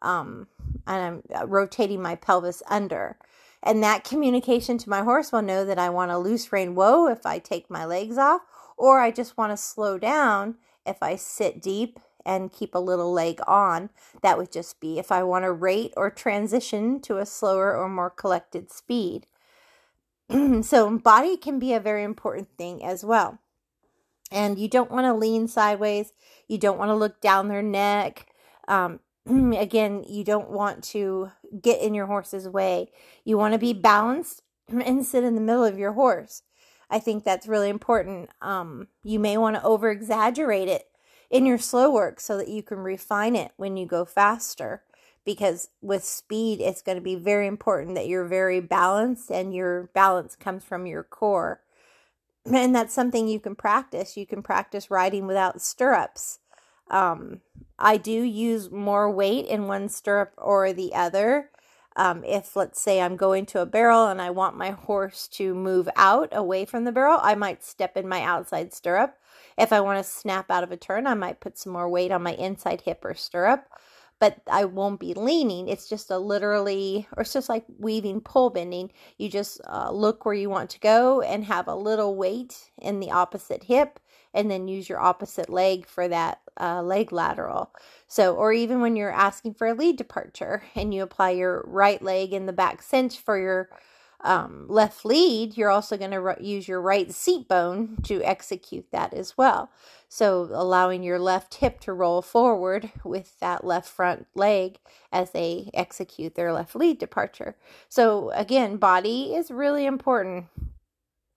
um, 0.03 0.47
and 0.87 1.23
I'm 1.35 1.43
uh, 1.43 1.47
rotating 1.47 2.01
my 2.01 2.15
pelvis 2.15 2.63
under. 2.69 3.19
And 3.63 3.83
that 3.83 4.05
communication 4.05 4.79
to 4.79 4.91
my 4.91 5.03
horse 5.03 5.33
will 5.33 5.43
know 5.43 5.65
that 5.65 5.79
I 5.79 5.91
want 5.91 6.13
a 6.13 6.19
loose 6.19 6.53
rein 6.53 6.75
whoa 6.77 7.09
if 7.09 7.27
I 7.27 7.39
take 7.39 7.69
my 7.69 7.85
legs 7.85 8.17
off, 8.19 8.43
or 8.77 9.01
I 9.01 9.11
just 9.11 9.37
want 9.37 9.53
to 9.53 9.57
slow 9.57 9.99
down 9.99 10.57
if 10.87 11.03
I 11.03 11.17
sit 11.17 11.61
deep 11.61 11.99
and 12.27 12.53
keep 12.53 12.75
a 12.75 12.81
little 12.81 13.13
leg 13.13 13.41
on. 13.47 13.89
That 14.21 14.37
would 14.37 14.53
just 14.53 14.81
be 14.81 14.99
if 14.99 15.13
I 15.13 15.23
want 15.23 15.45
to 15.45 15.53
rate 15.53 15.95
or 15.97 16.11
transition 16.11 17.01
to 17.03 17.19
a 17.19 17.25
slower 17.25 17.75
or 17.75 17.89
more 17.89 18.11
collected 18.11 18.71
speed. 18.71 19.27
so, 20.63 20.99
body 20.99 21.37
can 21.37 21.59
be 21.59 21.73
a 21.73 21.81
very 21.81 22.03
important 22.03 22.49
thing 22.59 22.85
as 22.85 23.05
well. 23.05 23.39
And 24.33 24.59
you 24.59 24.69
don't 24.69 24.91
want 24.91 25.05
to 25.05 25.15
lean 25.15 25.47
sideways, 25.47 26.13
you 26.49 26.59
don't 26.59 26.79
want 26.79 26.91
to 26.91 26.97
look 26.97 27.21
down 27.21 27.49
their 27.49 27.63
neck. 27.63 28.27
Um, 28.67 28.99
again, 29.27 30.05
you 30.09 30.25
don't 30.25 30.51
want 30.51 30.83
to 30.85 31.31
get 31.63 31.81
in 31.81 31.95
your 31.95 32.07
horse's 32.07 32.49
way. 32.49 32.91
You 33.25 33.39
want 33.39 33.55
to 33.55 33.59
be 33.59 33.73
balanced 33.73 34.43
and 34.69 35.07
sit 35.07 35.23
in 35.23 35.37
the 35.37 35.41
middle 35.41 35.65
of 35.65 35.79
your 35.79 35.93
horse. 35.93 36.43
I 36.91 36.99
think 36.99 37.25
that's 37.25 37.49
really 37.49 37.69
important. 37.69 38.31
Um, 38.41 38.89
you 39.05 39.19
may 39.19 39.37
want 39.37 39.57
to 39.57 39.63
over 39.63 39.91
exaggerate 39.91 40.69
it 40.69 40.87
in 41.31 41.47
your 41.47 41.59
slow 41.59 41.91
work 41.91 42.21
so 42.21 42.37
that 42.37 42.49
you 42.49 42.63
can 42.63 42.79
refine 42.79 43.37
it 43.37 43.53
when 43.57 43.77
you 43.77 43.87
go 43.87 44.05
faster. 44.05 44.83
Because 45.25 45.71
with 45.83 46.05
speed, 46.05 46.61
it's 46.61 46.83
going 46.83 46.97
to 46.97 47.03
be 47.03 47.17
very 47.17 47.47
important 47.49 47.97
that 47.97 48.09
you're 48.09 48.27
very 48.27 48.61
balanced 48.61 49.31
and 49.31 49.55
your 49.55 49.91
balance 49.95 50.37
comes 50.37 50.65
from 50.65 50.87
your 50.87 51.03
core. 51.05 51.63
And 52.45 52.75
that's 52.75 52.95
something 52.95 53.29
you 53.29 53.41
can 53.41 53.57
practice. 53.57 54.17
You 54.17 54.27
can 54.27 54.43
practice 54.43 54.91
riding 54.91 55.27
without 55.27 55.61
stirrups 55.63 56.39
Um, 56.91 57.43
I 57.79 57.99
do 57.99 58.13
use 58.13 58.71
more 58.71 59.11
weight 59.11 59.47
in 59.47 59.69
one 59.69 59.89
stirrup 59.91 60.33
or 60.39 60.73
the 60.73 60.95
other. 60.95 61.51
Um, 61.97 62.23
if, 62.25 62.55
let's 62.57 62.81
say, 62.81 63.01
I'm 63.01 63.17
going 63.17 63.47
to 63.47 63.61
a 63.63 63.67
barrel 63.67 64.07
and 64.07 64.21
I 64.21 64.31
want 64.31 64.57
my 64.57 64.71
horse 64.71 65.29
to 65.29 65.55
move 65.55 65.89
out 65.97 66.29
away 66.33 66.65
from 66.65 66.85
the 66.85 66.93
barrel, 66.93 67.19
I 67.23 67.35
might 67.35 67.65
step 67.65 67.97
in 67.97 68.09
my 68.09 68.23
outside 68.23 68.73
stirrup. 68.73 69.19
If 69.59 69.73
I 69.73 69.81
want 69.81 70.05
to 70.05 70.11
snap 70.11 70.51
out 70.51 70.63
of 70.63 70.73
a 70.73 70.77
turn, 70.77 71.07
I 71.07 71.15
might 71.15 71.41
put 71.41 71.59
some 71.59 71.73
more 71.73 71.89
weight 71.89 72.13
on 72.13 72.23
my 72.23 72.35
inside 72.35 72.83
hip 72.83 73.05
or 73.05 73.15
stirrup 73.15 73.67
but 74.19 74.41
I 74.51 74.65
won't 74.65 75.01
be 75.01 75.15
leaning. 75.15 75.69
It's 75.69 75.89
just 75.89 76.11
a 76.11 76.19
literally, 76.19 77.07
or 77.17 77.23
it's 77.23 77.33
just 77.33 77.49
like 77.49 77.65
weaving 77.79 78.23
pole 78.23 78.51
bending. 78.51 78.91
You 79.19 79.29
just 79.29 79.61
uh, 79.69 79.91
look 79.91 80.25
where 80.25 80.35
you 80.35 80.49
want 80.49 80.71
to 80.71 80.81
go 80.81 81.21
and 81.21 81.45
have 81.45 81.69
a 81.69 81.75
little 81.75 82.17
weight 82.17 82.71
in 82.79 83.01
the 83.01 83.11
opposite 83.11 83.65
hip, 83.65 84.01
and 84.37 84.51
then 84.51 84.69
use 84.69 84.89
your 84.89 85.01
opposite 85.01 85.49
leg 85.49 85.87
for 85.87 86.07
that 86.07 86.41
uh, 86.61 86.83
leg 86.83 87.11
lateral. 87.11 87.75
So, 88.07 88.37
or 88.37 88.53
even 88.53 88.81
when 88.81 88.95
you're 88.95 89.11
asking 89.11 89.55
for 89.55 89.67
a 89.67 89.75
lead 89.75 89.97
departure 89.97 90.63
and 90.75 90.93
you 90.93 91.03
apply 91.03 91.31
your 91.31 91.65
right 91.67 92.01
leg 92.01 92.33
in 92.33 92.47
the 92.47 92.53
back 92.53 92.83
cinch 92.83 93.19
for 93.19 93.39
your 93.39 93.71
um, 94.21 94.67
left 94.69 95.05
lead, 95.05 95.57
you're 95.57 95.71
also 95.71 95.97
going 95.97 96.11
to 96.11 96.37
use 96.41 96.69
your 96.69 96.81
right 96.81 97.13
seat 97.13 97.49
bone 97.49 97.97
to 98.05 98.23
execute 98.23 98.91
that 98.93 99.15
as 99.15 99.37
well. 99.39 99.71
So, 100.09 100.49
allowing 100.53 101.03
your 101.03 101.19
left 101.19 101.55
hip 101.57 101.81
to 101.81 101.93
roll 101.93 102.23
forward 102.23 102.93
with 103.05 103.41
that 103.41 103.65
left 103.65 103.89
front 103.89 104.27
leg 104.35 104.79
as 105.11 105.31
they 105.31 105.71
execute 105.73 106.35
their 106.35 106.53
left 106.53 106.77
lead 106.77 106.99
departure. 106.99 107.57
So, 107.89 108.31
again, 108.31 108.77
body 108.77 109.35
is 109.35 109.51
really 109.51 109.87
important. 109.87 110.47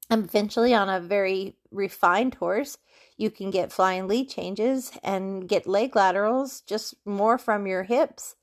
Eventually, 0.09 0.73
on 0.73 0.89
a 0.89 0.99
very 0.99 1.55
refined 1.71 2.35
horse, 2.35 2.77
you 3.15 3.29
can 3.29 3.51
get 3.51 3.71
flying 3.71 4.07
lead 4.07 4.29
changes 4.29 4.91
and 5.03 5.47
get 5.47 5.67
leg 5.67 5.95
laterals 5.95 6.61
just 6.61 6.95
more 7.05 7.37
from 7.37 7.67
your 7.67 7.83
hips 7.83 8.35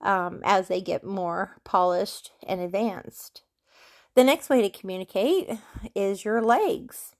um, 0.00 0.40
as 0.44 0.68
they 0.68 0.80
get 0.80 1.04
more 1.04 1.56
polished 1.64 2.30
and 2.46 2.60
advanced. 2.60 3.42
The 4.14 4.24
next 4.24 4.48
way 4.48 4.62
to 4.62 4.70
communicate 4.70 5.48
is 5.94 6.24
your 6.24 6.42
legs. 6.42 7.14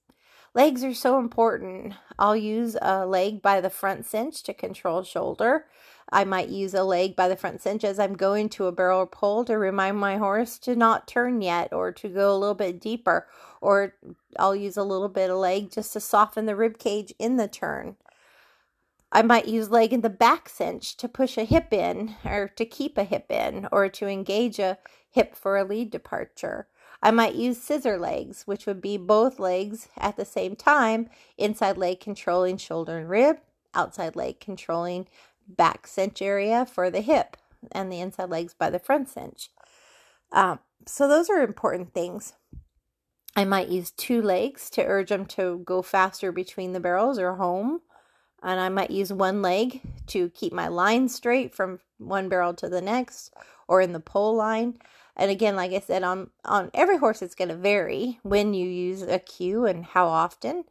Legs 0.54 0.82
are 0.82 0.94
so 0.94 1.18
important. 1.18 1.94
I'll 2.18 2.36
use 2.36 2.76
a 2.80 3.06
leg 3.06 3.42
by 3.42 3.60
the 3.60 3.70
front 3.70 4.06
cinch 4.06 4.42
to 4.44 4.54
control 4.54 5.02
shoulder. 5.02 5.66
I 6.10 6.24
might 6.24 6.48
use 6.48 6.74
a 6.74 6.84
leg 6.84 7.14
by 7.14 7.28
the 7.28 7.36
front 7.36 7.60
cinch 7.60 7.84
as 7.84 7.98
I'm 7.98 8.14
going 8.14 8.48
to 8.50 8.66
a 8.66 8.72
barrel 8.72 9.00
or 9.00 9.06
pole 9.06 9.44
to 9.44 9.58
remind 9.58 9.98
my 9.98 10.16
horse 10.16 10.58
to 10.60 10.74
not 10.74 11.06
turn 11.06 11.42
yet 11.42 11.72
or 11.72 11.92
to 11.92 12.08
go 12.08 12.34
a 12.34 12.38
little 12.38 12.54
bit 12.54 12.80
deeper. 12.80 13.28
Or 13.60 13.94
I'll 14.38 14.56
use 14.56 14.76
a 14.76 14.84
little 14.84 15.08
bit 15.08 15.30
of 15.30 15.36
leg 15.36 15.70
just 15.70 15.92
to 15.92 16.00
soften 16.00 16.46
the 16.46 16.56
rib 16.56 16.78
cage 16.78 17.12
in 17.18 17.36
the 17.36 17.48
turn. 17.48 17.96
I 19.10 19.22
might 19.22 19.48
use 19.48 19.70
leg 19.70 19.92
in 19.92 20.02
the 20.02 20.10
back 20.10 20.48
cinch 20.48 20.96
to 20.98 21.08
push 21.08 21.38
a 21.38 21.44
hip 21.44 21.72
in 21.72 22.16
or 22.24 22.48
to 22.56 22.64
keep 22.64 22.98
a 22.98 23.04
hip 23.04 23.30
in 23.30 23.66
or 23.72 23.88
to 23.88 24.06
engage 24.06 24.58
a 24.58 24.78
hip 25.10 25.34
for 25.34 25.56
a 25.56 25.64
lead 25.64 25.90
departure. 25.90 26.68
I 27.02 27.10
might 27.10 27.34
use 27.34 27.60
scissor 27.60 27.98
legs, 27.98 28.42
which 28.46 28.66
would 28.66 28.80
be 28.80 28.96
both 28.96 29.38
legs 29.38 29.88
at 29.96 30.16
the 30.16 30.24
same 30.24 30.56
time, 30.56 31.08
inside 31.36 31.78
leg 31.78 32.00
controlling 32.00 32.56
shoulder 32.56 32.98
and 32.98 33.08
rib, 33.08 33.38
outside 33.72 34.16
leg 34.16 34.40
controlling 34.40 35.06
back 35.48 35.86
cinch 35.86 36.22
area 36.22 36.66
for 36.66 36.90
the 36.90 37.00
hip, 37.00 37.36
and 37.72 37.90
the 37.90 38.00
inside 38.00 38.30
legs 38.30 38.54
by 38.54 38.70
the 38.70 38.78
front 38.78 39.08
cinch. 39.08 39.50
Um, 40.30 40.60
so 40.86 41.08
those 41.08 41.28
are 41.30 41.42
important 41.42 41.94
things. 41.94 42.34
I 43.34 43.44
might 43.44 43.68
use 43.68 43.90
two 43.90 44.20
legs 44.20 44.68
to 44.70 44.84
urge 44.84 45.10
them 45.10 45.26
to 45.26 45.62
go 45.64 45.82
faster 45.82 46.32
between 46.32 46.72
the 46.72 46.80
barrels 46.80 47.18
or 47.18 47.36
home. 47.36 47.80
And 48.42 48.60
I 48.60 48.68
might 48.68 48.90
use 48.90 49.12
one 49.12 49.42
leg 49.42 49.80
to 50.08 50.30
keep 50.30 50.52
my 50.52 50.68
line 50.68 51.08
straight 51.08 51.54
from 51.54 51.80
one 51.98 52.28
barrel 52.28 52.54
to 52.54 52.68
the 52.68 52.80
next 52.80 53.34
or 53.66 53.80
in 53.80 53.92
the 53.92 54.00
pole 54.00 54.34
line. 54.34 54.78
And 55.16 55.30
again, 55.30 55.56
like 55.56 55.72
I 55.72 55.80
said, 55.80 56.04
on 56.04 56.30
on 56.44 56.70
every 56.72 56.98
horse, 56.98 57.22
it's 57.22 57.34
going 57.34 57.48
to 57.48 57.56
vary 57.56 58.20
when 58.22 58.54
you 58.54 58.68
use 58.68 59.02
a 59.02 59.18
cue 59.18 59.66
and 59.66 59.84
how 59.84 60.06
often. 60.06 60.64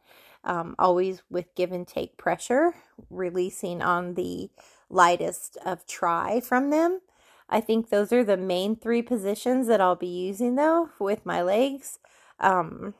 Um, 0.44 0.76
always 0.78 1.22
with 1.28 1.54
give 1.54 1.72
and 1.72 1.86
take 1.86 2.16
pressure, 2.16 2.74
releasing 3.10 3.82
on 3.82 4.14
the 4.14 4.50
lightest 4.88 5.58
of 5.64 5.86
try 5.86 6.40
from 6.40 6.70
them. 6.70 7.00
I 7.48 7.60
think 7.60 7.88
those 7.88 8.12
are 8.12 8.24
the 8.24 8.36
main 8.36 8.76
three 8.76 9.02
positions 9.02 9.66
that 9.66 9.80
I'll 9.80 9.96
be 9.96 10.06
using 10.06 10.54
though 10.54 10.90
with 10.98 11.26
my 11.26 11.42
legs. 11.42 11.98
Um, 12.40 12.94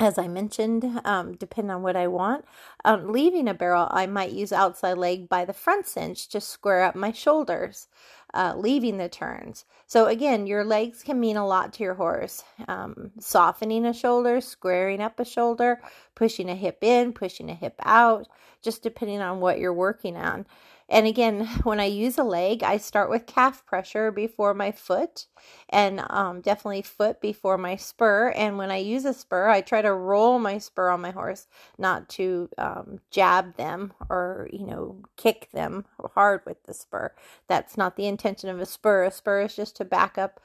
as 0.00 0.16
I 0.16 0.28
mentioned, 0.28 1.00
um, 1.04 1.34
depending 1.36 1.70
on 1.70 1.82
what 1.82 1.94
I 1.94 2.06
want. 2.08 2.46
Um, 2.86 3.12
leaving 3.12 3.46
a 3.46 3.54
barrel, 3.54 3.86
I 3.90 4.06
might 4.06 4.32
use 4.32 4.50
outside 4.50 4.94
leg 4.96 5.28
by 5.28 5.44
the 5.44 5.52
front 5.52 5.86
cinch 5.86 6.28
to 6.30 6.40
square 6.40 6.82
up 6.82 6.94
my 6.94 7.12
shoulders 7.12 7.86
uh, 8.34 8.54
leaving 8.56 8.98
the 8.98 9.08
turns. 9.08 9.64
So, 9.86 10.06
again, 10.06 10.46
your 10.46 10.64
legs 10.64 11.02
can 11.02 11.18
mean 11.18 11.36
a 11.36 11.46
lot 11.46 11.72
to 11.74 11.82
your 11.82 11.94
horse. 11.94 12.44
Um, 12.68 13.12
softening 13.18 13.84
a 13.84 13.92
shoulder, 13.92 14.40
squaring 14.40 15.00
up 15.00 15.18
a 15.18 15.24
shoulder, 15.24 15.80
pushing 16.14 16.48
a 16.48 16.54
hip 16.54 16.78
in, 16.82 17.12
pushing 17.12 17.50
a 17.50 17.54
hip 17.54 17.74
out, 17.82 18.28
just 18.62 18.82
depending 18.82 19.20
on 19.20 19.40
what 19.40 19.58
you're 19.58 19.74
working 19.74 20.16
on. 20.16 20.46
And 20.90 21.06
again, 21.06 21.46
when 21.62 21.80
I 21.80 21.86
use 21.86 22.18
a 22.18 22.24
leg, 22.24 22.62
I 22.62 22.76
start 22.76 23.08
with 23.08 23.26
calf 23.26 23.64
pressure 23.64 24.10
before 24.10 24.54
my 24.54 24.72
foot 24.72 25.26
and 25.68 26.04
um, 26.10 26.40
definitely 26.40 26.82
foot 26.82 27.20
before 27.20 27.56
my 27.56 27.76
spur. 27.76 28.30
And 28.30 28.58
when 28.58 28.70
I 28.70 28.78
use 28.78 29.04
a 29.04 29.14
spur, 29.14 29.48
I 29.48 29.60
try 29.60 29.82
to 29.82 29.92
roll 29.94 30.38
my 30.38 30.58
spur 30.58 30.90
on 30.90 31.00
my 31.00 31.12
horse, 31.12 31.46
not 31.78 32.08
to 32.10 32.50
um, 32.58 33.00
jab 33.10 33.56
them 33.56 33.92
or, 34.10 34.48
you 34.52 34.66
know, 34.66 34.96
kick 35.16 35.48
them 35.52 35.84
hard 36.14 36.42
with 36.44 36.62
the 36.64 36.74
spur. 36.74 37.14
That's 37.46 37.76
not 37.76 37.96
the 37.96 38.06
intention 38.06 38.50
of 38.50 38.60
a 38.60 38.66
spur. 38.66 39.04
A 39.04 39.12
spur 39.12 39.42
is 39.42 39.56
just 39.56 39.76
to 39.76 39.84
back 39.84 40.18
up 40.18 40.40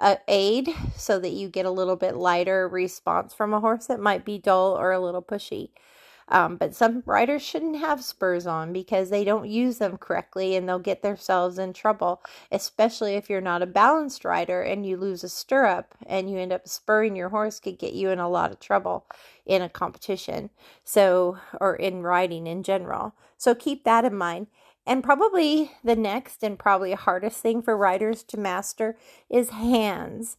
a 0.00 0.18
aid 0.28 0.70
so 0.96 1.18
that 1.18 1.32
you 1.32 1.48
get 1.48 1.66
a 1.66 1.70
little 1.70 1.96
bit 1.96 2.16
lighter 2.16 2.66
response 2.66 3.34
from 3.34 3.52
a 3.52 3.60
horse 3.60 3.86
that 3.86 4.00
might 4.00 4.24
be 4.24 4.38
dull 4.38 4.72
or 4.78 4.92
a 4.92 5.00
little 5.00 5.22
pushy. 5.22 5.68
Um, 6.30 6.56
but 6.56 6.74
some 6.74 7.02
riders 7.06 7.42
shouldn't 7.42 7.78
have 7.78 8.04
spurs 8.04 8.46
on 8.46 8.72
because 8.72 9.10
they 9.10 9.24
don't 9.24 9.48
use 9.48 9.78
them 9.78 9.98
correctly 9.98 10.54
and 10.54 10.68
they'll 10.68 10.78
get 10.78 11.02
themselves 11.02 11.58
in 11.58 11.72
trouble, 11.72 12.22
especially 12.52 13.14
if 13.14 13.28
you're 13.28 13.40
not 13.40 13.62
a 13.62 13.66
balanced 13.66 14.24
rider 14.24 14.62
and 14.62 14.86
you 14.86 14.96
lose 14.96 15.24
a 15.24 15.28
stirrup 15.28 15.94
and 16.06 16.30
you 16.30 16.38
end 16.38 16.52
up 16.52 16.68
spurring 16.68 17.16
your 17.16 17.30
horse 17.30 17.58
could 17.58 17.78
get 17.78 17.94
you 17.94 18.10
in 18.10 18.20
a 18.20 18.28
lot 18.28 18.52
of 18.52 18.60
trouble 18.60 19.06
in 19.44 19.60
a 19.60 19.68
competition. 19.68 20.50
So, 20.84 21.38
or 21.60 21.74
in 21.74 22.02
riding 22.02 22.46
in 22.46 22.62
general. 22.62 23.14
So 23.36 23.54
keep 23.54 23.84
that 23.84 24.04
in 24.04 24.14
mind. 24.14 24.46
And 24.86 25.04
probably 25.04 25.72
the 25.84 25.96
next 25.96 26.42
and 26.42 26.58
probably 26.58 26.92
hardest 26.92 27.40
thing 27.40 27.62
for 27.62 27.76
riders 27.76 28.22
to 28.24 28.38
master 28.38 28.96
is 29.28 29.50
hands. 29.50 30.36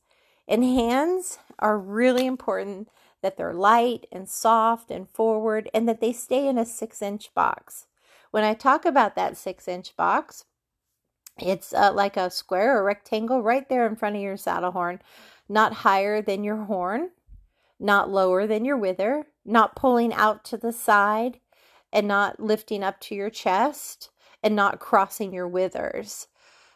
And 0.48 0.64
hands 0.64 1.38
are 1.60 1.78
really 1.78 2.26
important 2.26 2.90
that 3.22 3.38
they're 3.38 3.54
light 3.54 4.08
and 4.12 4.28
soft 4.28 4.92
and 4.92 5.10
forward, 5.10 5.70
and 5.74 5.88
that 5.88 6.02
they 6.02 6.14
stay 6.14 6.48
in 6.48 6.58
a 6.58 6.66
six 6.66 7.02
inch 7.02 7.34
box. 7.34 7.88
When 8.32 8.44
I 8.44 8.54
talk 8.54 8.86
about 8.86 9.16
that 9.16 9.38
six 9.38 9.68
inch 9.68 9.96
box, 9.96 10.46
it's 11.38 11.74
uh, 11.74 11.92
like 11.94 12.18
a 12.18 12.30
square 12.30 12.78
or 12.78 12.84
rectangle 12.84 13.42
right 13.42 13.68
there 13.68 13.88
in 13.88 13.96
front 13.96 14.16
of 14.16 14.22
your 14.22 14.38
saddle 14.38 14.72
horn, 14.72 15.02
not 15.50 15.74
higher 15.74 16.22
than 16.22 16.44
your 16.44 16.64
horn, 16.64 17.10
not 17.80 18.10
lower 18.10 18.46
than 18.48 18.64
your 18.66 18.78
wither, 18.78 19.28
not 19.44 19.76
pulling 19.76 20.14
out 20.14 20.44
to 20.46 20.58
the 20.58 20.72
side, 20.72 21.40
and 21.92 22.08
not 22.08 22.40
lifting 22.40 22.84
up 22.84 23.00
to 23.02 23.16
your 23.16 23.30
chest, 23.30 24.10
and 24.44 24.56
not 24.56 24.80
crossing 24.80 25.34
your 25.34 25.48
withers. 25.48 26.28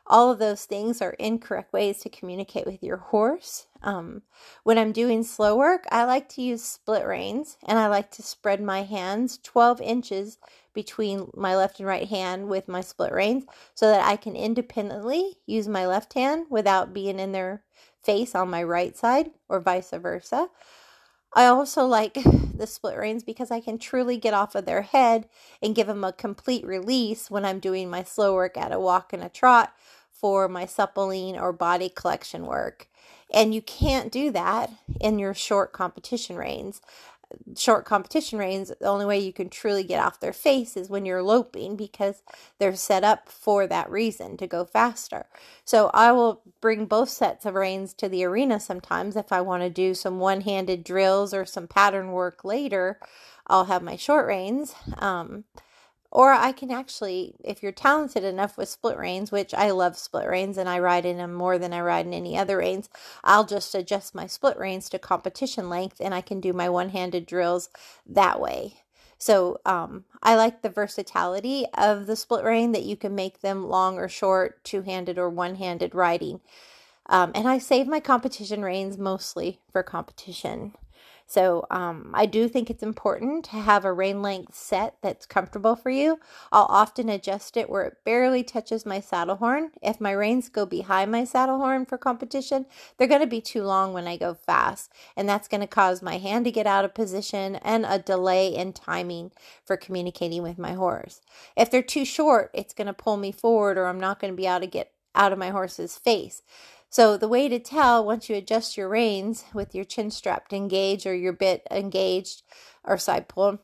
All 0.08 0.32
of 0.32 0.40
those 0.40 0.66
things 0.66 1.02
are 1.02 1.12
incorrect 1.12 1.74
ways 1.74 2.00
to 2.00 2.10
communicate 2.10 2.66
with 2.66 2.84
your 2.84 2.98
horse. 2.98 3.68
Um, 3.82 4.22
when 4.64 4.78
I'm 4.78 4.92
doing 4.92 5.24
slow 5.24 5.56
work, 5.56 5.86
I 5.92 6.04
like 6.04 6.30
to 6.30 6.42
use 6.42 6.64
split 6.64 7.06
reins 7.06 7.58
and 7.66 7.80
I 7.80 7.88
like 7.88 8.12
to 8.12 8.22
spread 8.22 8.62
my 8.62 8.84
hands 8.84 9.40
12 9.44 9.82
inches 9.82 10.38
between 10.74 11.32
my 11.34 11.56
left 11.56 11.80
and 11.80 11.88
right 11.88 12.08
hand 12.08 12.50
with 12.50 12.68
my 12.68 12.82
split 12.82 13.14
reins 13.14 13.46
so 13.74 13.90
that 13.90 14.06
I 14.06 14.16
can 14.16 14.36
independently 14.36 15.38
use 15.48 15.68
my 15.68 15.88
left 15.88 16.14
hand 16.14 16.48
without 16.50 16.94
being 16.94 17.20
in 17.20 17.32
their 17.32 17.64
face 18.04 18.36
on 18.36 18.50
my 18.50 18.62
right 18.62 18.96
side 18.96 19.32
or 19.50 19.60
vice 19.60 19.90
versa. 19.90 20.50
I 21.36 21.48
also 21.48 21.86
like 21.86 22.16
the 22.56 22.68
split 22.68 22.98
reins 22.98 23.24
because 23.24 23.52
I 23.52 23.62
can 23.62 23.78
truly 23.78 24.18
get 24.18 24.34
off 24.34 24.56
of 24.56 24.66
their 24.66 24.84
head 24.84 25.28
and 25.62 25.76
give 25.76 25.88
them 25.88 26.04
a 26.06 26.14
complete 26.14 26.66
release 26.66 27.30
when 27.30 27.46
I'm 27.46 27.60
doing 27.60 27.90
my 27.90 28.04
slow 28.04 28.34
work 28.36 28.58
at 28.58 28.72
a 28.72 28.80
walk 28.80 29.14
and 29.14 29.24
a 29.24 29.30
trot 29.30 29.74
for 30.12 30.48
my 30.48 30.66
suppling 30.66 31.38
or 31.40 31.54
body 31.54 31.90
collection 31.90 32.46
work. 32.48 32.88
And 33.34 33.54
you 33.54 33.62
can't 33.62 34.12
do 34.12 34.32
that 34.32 34.72
in 35.02 35.20
your 35.20 35.34
short 35.34 35.74
competition 35.74 36.38
reins. 36.38 36.82
Short 37.58 37.86
competition 37.86 38.40
reins, 38.40 38.72
the 38.80 38.88
only 38.88 39.06
way 39.06 39.20
you 39.20 39.34
can 39.34 39.50
truly 39.50 39.84
get 39.84 40.04
off 40.04 40.20
their 40.20 40.34
face 40.34 40.76
is 40.78 40.90
when 40.90 41.06
you're 41.06 41.24
loping 41.24 41.76
because 41.76 42.24
they're 42.60 42.76
set 42.76 43.04
up 43.04 43.30
for 43.30 43.68
that 43.68 43.90
reason 43.90 44.38
to 44.38 44.48
go 44.48 44.66
faster. 44.66 45.28
So 45.64 45.90
I 45.94 46.12
will 46.12 46.42
bring 46.62 46.86
both 46.86 47.10
sets 47.10 47.46
of 47.46 47.56
reins 47.56 47.94
to 47.96 48.10
the 48.10 48.24
arena 48.24 48.60
sometimes 48.60 49.16
if 49.16 49.32
I 49.32 49.42
want 49.42 49.64
to 49.64 49.70
do 49.70 49.94
some 49.94 50.20
one 50.20 50.42
handed 50.42 50.84
drills 50.84 51.34
or 51.34 51.46
some 51.46 51.68
pattern 51.68 52.12
work 52.12 52.44
later. 52.44 53.00
I'll 53.48 53.66
have 53.66 53.84
my 53.84 53.96
short 53.96 54.28
reins. 54.28 54.76
Um, 54.98 55.46
Or 56.16 56.32
I 56.32 56.54
can 56.54 56.72
actually, 56.72 57.36
if 57.44 57.62
you're 57.62 57.74
talented 57.74 58.24
enough 58.24 58.58
with 58.58 58.70
split 58.70 58.98
reins, 58.98 59.34
which 59.34 59.54
I 59.54 59.72
love 59.72 59.98
split 59.98 60.30
reins 60.30 60.58
and 60.58 60.70
I 60.70 60.80
ride 60.80 61.06
in 61.06 61.18
them 61.18 61.34
more 61.34 61.58
than 61.58 61.74
I 61.74 61.82
ride 61.82 62.06
in 62.06 62.14
any 62.14 62.38
other 62.38 62.60
reins, 62.60 62.88
I'll 63.22 63.44
just 63.44 63.76
adjust 63.76 64.16
my 64.16 64.26
split 64.26 64.58
reins 64.58 64.88
to 64.92 64.98
competition 64.98 65.70
length 65.70 65.98
and 66.00 66.14
I 66.14 66.22
can 66.22 66.40
do 66.40 66.54
my 66.54 66.70
one 66.70 66.88
handed 66.88 67.26
drills 67.26 67.70
that 68.08 68.40
way. 68.40 68.76
So 69.18 69.60
um, 69.66 70.06
I 70.24 70.38
like 70.38 70.62
the 70.62 70.70
versatility 70.70 71.66
of 71.78 72.08
the 72.08 72.16
split 72.16 72.46
rein 72.46 72.72
that 72.72 72.84
you 72.84 72.96
can 72.96 73.14
make 73.14 73.42
them 73.42 73.68
long 73.68 73.98
or 73.98 74.08
short, 74.08 74.64
two 74.64 74.84
handed 74.84 75.18
or 75.18 75.30
one 75.30 75.56
handed 75.56 75.94
riding. 75.94 76.40
Um, 77.08 77.34
and 77.36 77.46
I 77.46 77.58
save 77.58 77.88
my 77.88 78.00
competition 78.00 78.64
reins 78.64 78.98
mostly 78.98 79.60
for 79.70 79.84
competition. 79.84 80.76
So 81.28 81.66
um, 81.72 82.12
I 82.14 82.26
do 82.26 82.48
think 82.48 82.70
it's 82.70 82.84
important 82.84 83.46
to 83.46 83.58
have 83.58 83.86
a 83.86 83.94
rein 83.94 84.22
length 84.22 84.56
set 84.56 84.98
that's 85.02 85.26
comfortable 85.26 85.76
for 85.76 85.90
you. 85.90 86.20
I'll 86.52 86.68
often 86.70 87.10
adjust 87.10 87.58
it 87.58 87.70
where 87.70 87.84
it 87.84 87.98
barely 88.06 88.44
touches 88.44 88.86
my 88.86 89.00
saddle 89.00 89.38
horn. 89.38 89.72
If 89.82 90.02
my 90.02 90.12
reins 90.12 90.50
go 90.50 90.66
behind 90.66 91.12
my 91.12 91.26
saddle 91.26 91.58
horn 91.58 91.86
for 91.86 91.98
competition, 91.98 92.66
they're 92.98 93.08
going 93.08 93.22
to 93.22 93.28
be 93.28 93.42
too 93.42 93.64
long 93.64 93.94
when 93.94 94.08
I 94.08 94.18
go 94.18 94.34
fast, 94.36 94.94
and 95.18 95.28
that's 95.28 95.48
going 95.48 95.62
to 95.62 95.68
cause 95.68 96.02
my 96.02 96.18
hand 96.18 96.46
to 96.46 96.52
get 96.52 96.68
out 96.68 96.86
of 96.86 96.94
position 96.94 97.58
and 97.58 97.86
a 97.88 98.00
delay 98.00 98.56
in 98.56 98.74
timing 98.74 99.32
for 99.66 99.78
communicating 99.78 100.44
with 100.44 100.60
my 100.60 100.74
horse. 100.74 101.22
If 101.58 101.72
they're 101.72 101.82
too 101.84 102.06
short, 102.06 102.52
it's 102.54 102.74
going 102.74 102.88
to 102.88 102.94
pull 102.94 103.18
me 103.18 103.32
forward, 103.32 103.78
or 103.78 103.88
I'm 103.88 104.00
not 104.00 104.20
going 104.20 104.34
to 104.34 104.38
be 104.38 104.48
able 104.48 104.62
to 104.62 104.68
get 104.68 104.92
out 105.16 105.34
of 105.34 105.40
my 105.40 105.50
horse's 105.50 105.98
face. 105.98 106.42
So 106.96 107.18
the 107.18 107.28
way 107.28 107.50
to 107.50 107.60
tell 107.60 108.06
once 108.06 108.30
you 108.30 108.38
adjust 108.38 108.78
your 108.78 108.88
reins 108.88 109.44
with 109.54 109.76
your 109.76 109.84
chin 109.84 110.10
strapped 110.12 110.54
engaged 110.54 111.06
or 111.06 111.14
your 111.14 111.34
bit 111.34 111.68
engaged 111.70 112.44
or 112.86 112.98
side 112.98 113.28
pull 113.28 113.60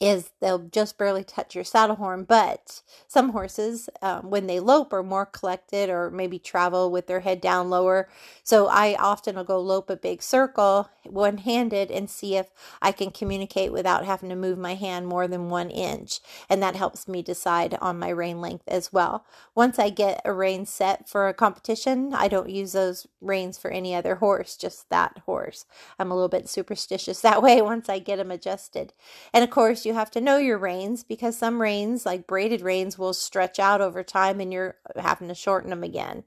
is 0.00 0.30
they'll 0.40 0.58
just 0.60 0.98
barely 0.98 1.24
touch 1.24 1.54
your 1.54 1.64
saddle 1.64 1.96
horn. 1.96 2.24
But 2.24 2.82
some 3.08 3.30
horses, 3.30 3.88
um, 4.02 4.30
when 4.30 4.46
they 4.46 4.60
lope, 4.60 4.92
are 4.92 5.02
more 5.02 5.26
collected 5.26 5.90
or 5.90 6.10
maybe 6.10 6.38
travel 6.38 6.90
with 6.90 7.06
their 7.06 7.20
head 7.20 7.40
down 7.40 7.70
lower. 7.70 8.08
So 8.44 8.68
I 8.68 8.96
often 8.96 9.36
will 9.36 9.44
go 9.44 9.60
lope 9.60 9.90
a 9.90 9.96
big 9.96 10.22
circle 10.22 10.88
one 11.04 11.38
handed 11.38 11.90
and 11.90 12.10
see 12.10 12.36
if 12.36 12.50
I 12.82 12.92
can 12.92 13.10
communicate 13.10 13.72
without 13.72 14.04
having 14.04 14.28
to 14.30 14.36
move 14.36 14.58
my 14.58 14.74
hand 14.74 15.06
more 15.06 15.28
than 15.28 15.50
one 15.50 15.70
inch. 15.70 16.20
And 16.48 16.62
that 16.62 16.76
helps 16.76 17.08
me 17.08 17.22
decide 17.22 17.76
on 17.80 17.98
my 17.98 18.10
rein 18.10 18.40
length 18.40 18.64
as 18.68 18.92
well. 18.92 19.24
Once 19.54 19.78
I 19.78 19.90
get 19.90 20.20
a 20.24 20.32
rein 20.32 20.66
set 20.66 21.08
for 21.08 21.28
a 21.28 21.34
competition, 21.34 22.14
I 22.14 22.28
don't 22.28 22.50
use 22.50 22.72
those 22.72 23.06
reins 23.20 23.58
for 23.58 23.70
any 23.70 23.94
other 23.94 24.16
horse, 24.16 24.56
just 24.56 24.88
that 24.90 25.22
horse. 25.26 25.66
I'm 25.98 26.10
a 26.10 26.14
little 26.14 26.28
bit 26.28 26.48
superstitious 26.48 27.20
that 27.22 27.42
way 27.42 27.62
once 27.62 27.88
I 27.88 27.98
get 27.98 28.16
them 28.16 28.30
adjusted. 28.30 28.92
And 29.32 29.44
of 29.44 29.50
course, 29.50 29.84
you 29.86 29.89
have 29.94 30.10
to 30.12 30.20
know 30.20 30.36
your 30.38 30.58
reins 30.58 31.04
because 31.04 31.36
some 31.36 31.60
reins, 31.60 32.06
like 32.06 32.26
braided 32.26 32.60
reins, 32.60 32.98
will 32.98 33.14
stretch 33.14 33.58
out 33.58 33.80
over 33.80 34.02
time 34.02 34.40
and 34.40 34.52
you're 34.52 34.76
having 34.96 35.28
to 35.28 35.34
shorten 35.34 35.70
them 35.70 35.82
again. 35.82 36.24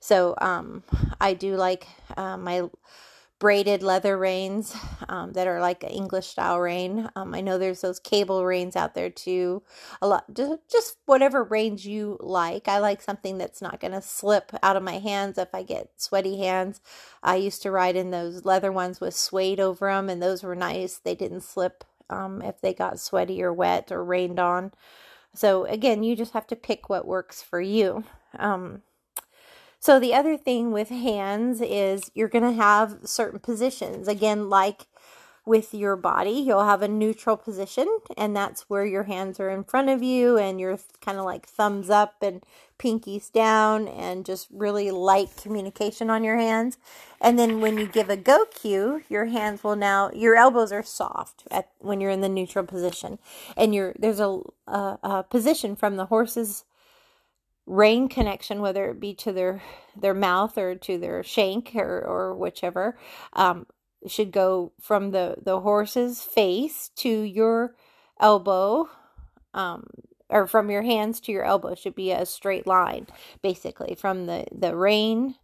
So 0.00 0.34
um, 0.40 0.82
I 1.20 1.34
do 1.34 1.56
like 1.56 1.86
uh, 2.16 2.36
my 2.36 2.68
braided 3.38 3.82
leather 3.82 4.16
reins 4.16 4.74
um, 5.08 5.32
that 5.32 5.46
are 5.46 5.60
like 5.60 5.84
English 5.84 6.28
style 6.28 6.58
rein. 6.58 7.10
Um, 7.16 7.34
I 7.34 7.40
know 7.40 7.58
there's 7.58 7.80
those 7.82 7.98
cable 7.98 8.44
reins 8.44 8.76
out 8.76 8.94
there 8.94 9.10
too. 9.10 9.62
A 10.00 10.06
lot, 10.06 10.24
just 10.34 10.96
whatever 11.06 11.44
reins 11.44 11.84
you 11.84 12.16
like. 12.20 12.68
I 12.68 12.78
like 12.78 13.02
something 13.02 13.36
that's 13.36 13.60
not 13.60 13.80
going 13.80 13.92
to 13.92 14.00
slip 14.00 14.52
out 14.62 14.76
of 14.76 14.82
my 14.82 14.98
hands 14.98 15.36
if 15.36 15.54
I 15.54 15.62
get 15.62 15.90
sweaty 15.96 16.38
hands. 16.38 16.80
I 17.22 17.36
used 17.36 17.62
to 17.62 17.70
ride 17.70 17.96
in 17.96 18.10
those 18.10 18.44
leather 18.44 18.72
ones 18.72 19.00
with 19.00 19.14
suede 19.14 19.60
over 19.60 19.88
them, 19.88 20.08
and 20.08 20.22
those 20.22 20.42
were 20.42 20.56
nice. 20.56 20.98
They 20.98 21.14
didn't 21.14 21.42
slip 21.42 21.84
um, 22.10 22.42
if 22.42 22.60
they 22.60 22.74
got 22.74 23.00
sweaty 23.00 23.42
or 23.42 23.52
wet 23.52 23.90
or 23.90 24.04
rained 24.04 24.38
on. 24.38 24.72
So 25.34 25.64
again, 25.64 26.02
you 26.02 26.14
just 26.16 26.32
have 26.32 26.46
to 26.48 26.56
pick 26.56 26.88
what 26.88 27.06
works 27.06 27.42
for 27.42 27.60
you. 27.60 28.04
Um, 28.38 28.82
so 29.80 30.00
the 30.00 30.14
other 30.14 30.36
thing 30.36 30.72
with 30.72 30.88
hands 30.88 31.60
is 31.60 32.10
you're 32.14 32.28
going 32.28 32.44
to 32.44 32.62
have 32.62 33.00
certain 33.04 33.40
positions. 33.40 34.08
Again, 34.08 34.48
like 34.48 34.86
with 35.46 35.74
your 35.74 35.96
body, 35.96 36.30
you'll 36.30 36.64
have 36.64 36.82
a 36.82 36.88
neutral 36.88 37.36
position, 37.36 37.86
and 38.16 38.34
that's 38.34 38.62
where 38.62 38.86
your 38.86 39.02
hands 39.04 39.38
are 39.38 39.50
in 39.50 39.62
front 39.64 39.90
of 39.90 40.02
you, 40.02 40.38
and 40.38 40.58
you're 40.58 40.78
kind 41.00 41.18
of 41.18 41.24
like 41.24 41.46
thumbs 41.46 41.90
up 41.90 42.14
and 42.22 42.42
pinkies 42.78 43.30
down, 43.30 43.86
and 43.88 44.24
just 44.24 44.48
really 44.50 44.90
light 44.90 45.30
communication 45.36 46.08
on 46.08 46.24
your 46.24 46.38
hands. 46.38 46.78
And 47.20 47.38
then 47.38 47.60
when 47.60 47.76
you 47.76 47.86
give 47.86 48.08
a 48.08 48.16
go 48.16 48.46
cue, 48.46 49.02
your 49.08 49.26
hands 49.26 49.62
will 49.62 49.76
now 49.76 50.10
your 50.14 50.34
elbows 50.36 50.72
are 50.72 50.82
soft 50.82 51.44
at 51.50 51.68
when 51.78 52.00
you're 52.00 52.10
in 52.10 52.22
the 52.22 52.28
neutral 52.28 52.64
position, 52.64 53.18
and 53.56 53.74
you're 53.74 53.94
there's 53.98 54.20
a, 54.20 54.40
a, 54.66 54.98
a 55.02 55.24
position 55.28 55.76
from 55.76 55.96
the 55.96 56.06
horse's 56.06 56.64
rein 57.66 58.08
connection, 58.08 58.60
whether 58.60 58.90
it 58.90 59.00
be 59.00 59.14
to 59.14 59.32
their 59.32 59.62
their 59.96 60.14
mouth 60.14 60.58
or 60.58 60.74
to 60.74 60.98
their 60.98 61.22
shank 61.22 61.74
or 61.74 62.00
or 62.02 62.34
whichever, 62.34 62.98
um, 63.34 63.66
should 64.06 64.32
go 64.32 64.72
from 64.80 65.10
the 65.10 65.36
the 65.42 65.60
horse's 65.60 66.22
face 66.22 66.90
to 66.96 67.08
your 67.08 67.74
elbow, 68.20 68.88
um, 69.54 69.86
or 70.28 70.46
from 70.46 70.70
your 70.70 70.82
hands 70.82 71.20
to 71.20 71.32
your 71.32 71.44
elbow 71.44 71.74
should 71.74 71.94
be 71.94 72.10
a 72.10 72.26
straight 72.26 72.66
line, 72.66 73.06
basically 73.42 73.94
from 73.94 74.26
the 74.26 74.46
the 74.52 74.76
rein 74.76 75.36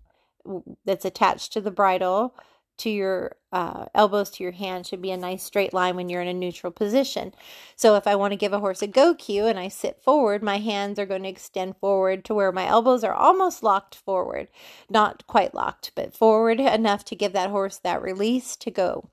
that's 0.84 1.04
attached 1.04 1.52
to 1.52 1.60
the 1.60 1.70
bridle 1.70 2.34
to 2.78 2.90
your 2.90 3.36
uh, 3.52 3.86
elbows 3.94 4.30
to 4.30 4.42
your 4.42 4.52
hand 4.52 4.86
should 4.86 5.02
be 5.02 5.10
a 5.10 5.16
nice 5.16 5.42
straight 5.42 5.72
line 5.72 5.96
when 5.96 6.08
you're 6.08 6.22
in 6.22 6.28
a 6.28 6.34
neutral 6.34 6.72
position. 6.72 7.34
So 7.76 7.96
if 7.96 8.06
I 8.06 8.14
want 8.14 8.32
to 8.32 8.36
give 8.36 8.52
a 8.52 8.60
horse 8.60 8.82
a 8.82 8.86
go 8.86 9.14
cue 9.14 9.46
and 9.46 9.58
I 9.58 9.68
sit 9.68 10.00
forward, 10.02 10.42
my 10.42 10.58
hands 10.58 10.98
are 10.98 11.06
going 11.06 11.22
to 11.24 11.28
extend 11.28 11.76
forward 11.76 12.24
to 12.26 12.34
where 12.34 12.52
my 12.52 12.66
elbows 12.66 13.04
are 13.04 13.14
almost 13.14 13.62
locked 13.62 13.94
forward. 13.94 14.48
Not 14.88 15.26
quite 15.26 15.54
locked, 15.54 15.92
but 15.94 16.14
forward 16.14 16.60
enough 16.60 17.04
to 17.06 17.16
give 17.16 17.32
that 17.32 17.50
horse 17.50 17.78
that 17.78 18.02
release 18.02 18.56
to 18.56 18.70
go. 18.70 19.10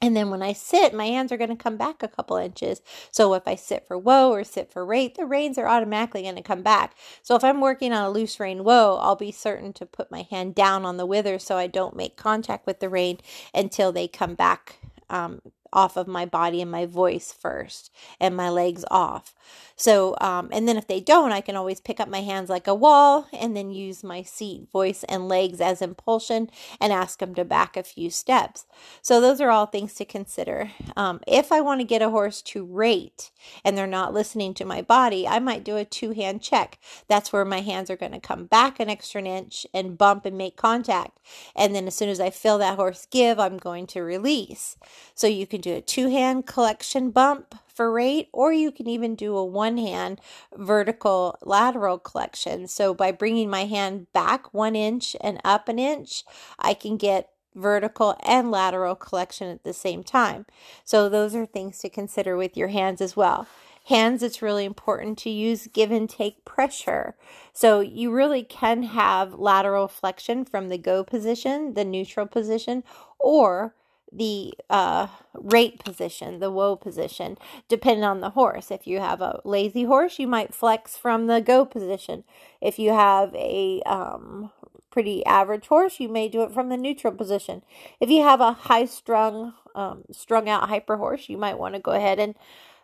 And 0.00 0.16
then 0.16 0.30
when 0.30 0.42
I 0.42 0.52
sit, 0.52 0.94
my 0.94 1.06
hands 1.06 1.32
are 1.32 1.36
going 1.36 1.50
to 1.50 1.56
come 1.56 1.76
back 1.76 2.02
a 2.02 2.08
couple 2.08 2.36
inches. 2.36 2.82
So 3.10 3.34
if 3.34 3.48
I 3.48 3.56
sit 3.56 3.86
for 3.86 3.98
whoa 3.98 4.30
or 4.30 4.44
sit 4.44 4.70
for 4.72 4.84
rate, 4.86 5.16
the 5.16 5.26
reins 5.26 5.58
are 5.58 5.66
automatically 5.68 6.22
going 6.22 6.36
to 6.36 6.42
come 6.42 6.62
back. 6.62 6.94
So 7.22 7.34
if 7.34 7.42
I'm 7.42 7.60
working 7.60 7.92
on 7.92 8.04
a 8.04 8.10
loose 8.10 8.38
rein 8.38 8.64
whoa, 8.64 8.98
I'll 9.00 9.16
be 9.16 9.32
certain 9.32 9.72
to 9.74 9.86
put 9.86 10.10
my 10.10 10.22
hand 10.30 10.54
down 10.54 10.84
on 10.84 10.98
the 10.98 11.06
wither 11.06 11.38
so 11.38 11.56
I 11.56 11.66
don't 11.66 11.96
make 11.96 12.16
contact 12.16 12.66
with 12.66 12.80
the 12.80 12.88
rein 12.88 13.18
until 13.54 13.90
they 13.92 14.06
come 14.06 14.34
back 14.34 14.76
um, 15.10 15.40
off 15.72 15.96
of 15.96 16.06
my 16.06 16.26
body 16.26 16.62
and 16.62 16.70
my 16.70 16.86
voice 16.86 17.32
first 17.32 17.92
and 18.20 18.36
my 18.36 18.48
legs 18.48 18.84
off. 18.90 19.34
So, 19.78 20.16
um, 20.22 20.48
and 20.52 20.66
then 20.66 20.78
if 20.78 20.86
they 20.86 21.00
don't, 21.00 21.32
I 21.32 21.42
can 21.42 21.54
always 21.54 21.80
pick 21.80 22.00
up 22.00 22.08
my 22.08 22.22
hands 22.22 22.48
like 22.48 22.66
a 22.66 22.74
wall 22.74 23.28
and 23.32 23.54
then 23.54 23.70
use 23.70 24.02
my 24.02 24.22
seat, 24.22 24.68
voice, 24.72 25.04
and 25.04 25.28
legs 25.28 25.60
as 25.60 25.82
impulsion 25.82 26.48
and 26.80 26.94
ask 26.94 27.18
them 27.18 27.34
to 27.34 27.44
back 27.44 27.76
a 27.76 27.82
few 27.82 28.08
steps. 28.08 28.64
So, 29.02 29.20
those 29.20 29.38
are 29.38 29.50
all 29.50 29.66
things 29.66 29.92
to 29.94 30.06
consider. 30.06 30.70
Um, 30.96 31.20
if 31.26 31.52
I 31.52 31.60
want 31.60 31.80
to 31.80 31.86
get 31.86 32.00
a 32.00 32.08
horse 32.08 32.40
to 32.42 32.64
rate 32.64 33.30
and 33.64 33.76
they're 33.76 33.86
not 33.86 34.14
listening 34.14 34.54
to 34.54 34.64
my 34.64 34.80
body, 34.80 35.28
I 35.28 35.40
might 35.40 35.62
do 35.64 35.76
a 35.76 35.84
two 35.84 36.12
hand 36.12 36.40
check. 36.40 36.78
That's 37.06 37.32
where 37.32 37.44
my 37.44 37.60
hands 37.60 37.90
are 37.90 37.96
going 37.96 38.12
to 38.12 38.20
come 38.20 38.46
back 38.46 38.80
an 38.80 38.88
extra 38.88 39.22
inch 39.22 39.66
and 39.74 39.98
bump 39.98 40.24
and 40.24 40.38
make 40.38 40.56
contact. 40.56 41.18
And 41.54 41.74
then 41.74 41.86
as 41.86 41.94
soon 41.94 42.08
as 42.08 42.20
I 42.20 42.30
feel 42.30 42.56
that 42.58 42.76
horse 42.76 43.06
give, 43.10 43.38
I'm 43.38 43.58
going 43.58 43.86
to 43.88 44.00
release. 44.00 44.78
So, 45.14 45.26
you 45.26 45.46
can 45.46 45.55
do 45.58 45.74
a 45.74 45.80
two 45.80 46.08
hand 46.08 46.46
collection 46.46 47.10
bump 47.10 47.54
for 47.66 47.92
rate, 47.92 48.28
or 48.32 48.52
you 48.52 48.72
can 48.72 48.88
even 48.88 49.14
do 49.14 49.36
a 49.36 49.44
one 49.44 49.76
hand 49.76 50.20
vertical 50.56 51.38
lateral 51.42 51.98
collection. 51.98 52.66
So 52.66 52.94
by 52.94 53.12
bringing 53.12 53.50
my 53.50 53.66
hand 53.66 54.12
back 54.12 54.52
one 54.54 54.74
inch 54.74 55.14
and 55.20 55.40
up 55.44 55.68
an 55.68 55.78
inch, 55.78 56.24
I 56.58 56.74
can 56.74 56.96
get 56.96 57.30
vertical 57.54 58.16
and 58.22 58.50
lateral 58.50 58.94
collection 58.94 59.48
at 59.48 59.64
the 59.64 59.72
same 59.72 60.02
time. 60.02 60.46
So 60.84 61.08
those 61.08 61.34
are 61.34 61.46
things 61.46 61.78
to 61.80 61.88
consider 61.88 62.36
with 62.36 62.56
your 62.56 62.68
hands 62.68 63.00
as 63.00 63.16
well. 63.16 63.46
Hands, 63.86 64.20
it's 64.22 64.42
really 64.42 64.64
important 64.64 65.16
to 65.18 65.30
use 65.30 65.68
give 65.68 65.92
and 65.92 66.10
take 66.10 66.44
pressure. 66.44 67.14
So 67.52 67.80
you 67.80 68.10
really 68.10 68.42
can 68.42 68.82
have 68.82 69.34
lateral 69.34 69.86
flexion 69.86 70.44
from 70.44 70.68
the 70.68 70.78
go 70.78 71.04
position, 71.04 71.74
the 71.74 71.84
neutral 71.84 72.26
position, 72.26 72.82
or 73.18 73.74
the 74.12 74.54
uh, 74.70 75.08
rate 75.34 75.84
position, 75.84 76.38
the 76.38 76.50
whoa 76.50 76.76
position, 76.76 77.36
depending 77.68 78.04
on 78.04 78.20
the 78.20 78.30
horse. 78.30 78.70
If 78.70 78.86
you 78.86 79.00
have 79.00 79.20
a 79.20 79.40
lazy 79.44 79.84
horse, 79.84 80.18
you 80.18 80.26
might 80.26 80.54
flex 80.54 80.96
from 80.96 81.26
the 81.26 81.40
go 81.40 81.64
position. 81.64 82.24
If 82.60 82.78
you 82.78 82.92
have 82.92 83.34
a 83.34 83.82
um, 83.84 84.50
pretty 84.90 85.24
average 85.26 85.66
horse, 85.66 86.00
you 86.00 86.08
may 86.08 86.28
do 86.28 86.42
it 86.42 86.52
from 86.52 86.68
the 86.68 86.76
neutral 86.76 87.12
position. 87.12 87.62
If 88.00 88.08
you 88.08 88.22
have 88.22 88.40
a 88.40 88.52
high 88.52 88.86
strung, 88.86 89.54
um, 89.74 90.04
strung 90.10 90.48
out 90.48 90.68
hyper 90.68 90.96
horse, 90.96 91.28
you 91.28 91.36
might 91.36 91.58
want 91.58 91.74
to 91.74 91.80
go 91.80 91.92
ahead 91.92 92.18
and 92.18 92.34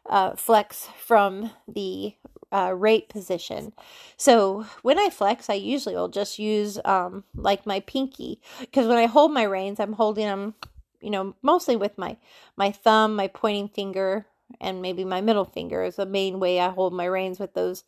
uh, 0.09 0.35
flex 0.37 0.89
from 0.99 1.53
the 1.67 2.15
uh, 2.53 2.75
rate 2.77 3.09
position. 3.09 3.73
So 4.17 4.67
when 4.83 4.99
I 4.99 5.09
flex, 5.09 5.49
I 5.49 5.55
usually 5.55 5.95
will 5.95 6.09
just 6.09 6.39
use 6.39 6.79
um, 6.85 7.25
like 7.35 7.65
my 7.65 7.81
pinky 7.81 8.41
because 8.61 8.87
when 8.87 8.99
I 8.99 9.07
hold 9.07 9.33
my 9.33 9.45
reins, 9.45 9.81
I'm 9.81 9.95
holding 9.95 10.27
them 10.27 10.55
you 11.03 11.11
know, 11.11 11.35
mostly 11.43 11.77
with 11.77 11.99
my 11.99 12.17
my 12.57 12.71
thumb, 12.71 13.17
my 13.17 13.29
pointing 13.29 13.69
finger, 13.69 14.27
and 14.61 14.83
maybe 14.83 15.05
my 15.05 15.21
middle 15.21 15.45
finger 15.45 15.83
is 15.83 15.97
the 15.97 16.07
main 16.07 16.41
way 16.41 16.61
I 16.61 16.71
hold 16.71 16.93
my 16.93 17.05
reins 17.05 17.39
with 17.39 17.55
those 17.55 17.85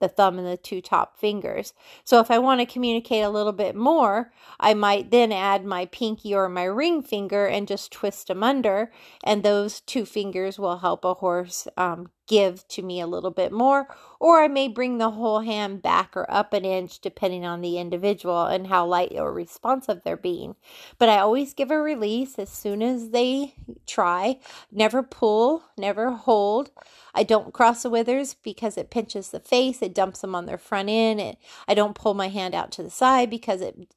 the 0.00 0.08
thumb 0.08 0.38
and 0.38 0.46
the 0.46 0.56
two 0.56 0.80
top 0.80 1.18
fingers. 1.18 1.72
So 2.04 2.20
if 2.20 2.30
I 2.30 2.38
want 2.38 2.60
to 2.60 2.66
communicate 2.66 3.24
a 3.24 3.30
little 3.30 3.52
bit 3.52 3.74
more, 3.74 4.32
I 4.60 4.74
might 4.74 5.10
then 5.10 5.32
add 5.32 5.64
my 5.64 5.86
pinky 5.86 6.34
or 6.34 6.48
my 6.48 6.64
ring 6.64 7.02
finger 7.02 7.46
and 7.46 7.66
just 7.66 7.90
twist 7.92 8.28
them 8.28 8.42
under, 8.42 8.92
and 9.24 9.42
those 9.42 9.80
two 9.80 10.04
fingers 10.04 10.58
will 10.58 10.78
help 10.78 11.04
a 11.04 11.14
horse 11.14 11.66
um, 11.76 12.10
give 12.28 12.68
to 12.68 12.82
me 12.82 13.00
a 13.00 13.06
little 13.06 13.30
bit 13.30 13.50
more, 13.50 13.88
or 14.20 14.40
I 14.40 14.48
may 14.48 14.68
bring 14.68 14.98
the 14.98 15.10
whole 15.10 15.40
hand 15.40 15.82
back 15.82 16.16
or 16.16 16.30
up 16.30 16.52
an 16.52 16.64
inch 16.64 17.00
depending 17.00 17.44
on 17.44 17.60
the 17.60 17.78
individual 17.78 18.44
and 18.44 18.66
how 18.68 18.86
light 18.86 19.12
or 19.14 19.32
responsive 19.32 20.02
they're 20.04 20.16
being. 20.16 20.54
But 20.98 21.08
I 21.08 21.18
always 21.18 21.54
give 21.54 21.70
a 21.70 21.80
release 21.80 22.38
as 22.38 22.50
soon 22.50 22.82
as 22.82 23.10
they 23.10 23.54
try. 23.86 24.38
Never 24.70 25.02
pull, 25.02 25.64
never 25.76 26.12
hold. 26.12 26.70
I 27.14 27.22
don't 27.22 27.54
cross 27.54 27.82
the 27.82 27.90
withers 27.90 28.34
because 28.34 28.76
it 28.76 28.90
pinches 28.90 29.30
the 29.30 29.40
face, 29.40 29.82
it 29.82 29.94
dumps 29.94 30.20
them 30.20 30.34
on 30.34 30.46
their 30.46 30.58
front 30.58 30.90
end. 30.90 31.20
It, 31.20 31.38
I 31.66 31.74
don't 31.74 31.94
pull 31.94 32.14
my 32.14 32.28
hand 32.28 32.54
out 32.54 32.70
to 32.72 32.82
the 32.82 32.90
side 32.90 33.30
because 33.30 33.60
it 33.62 33.88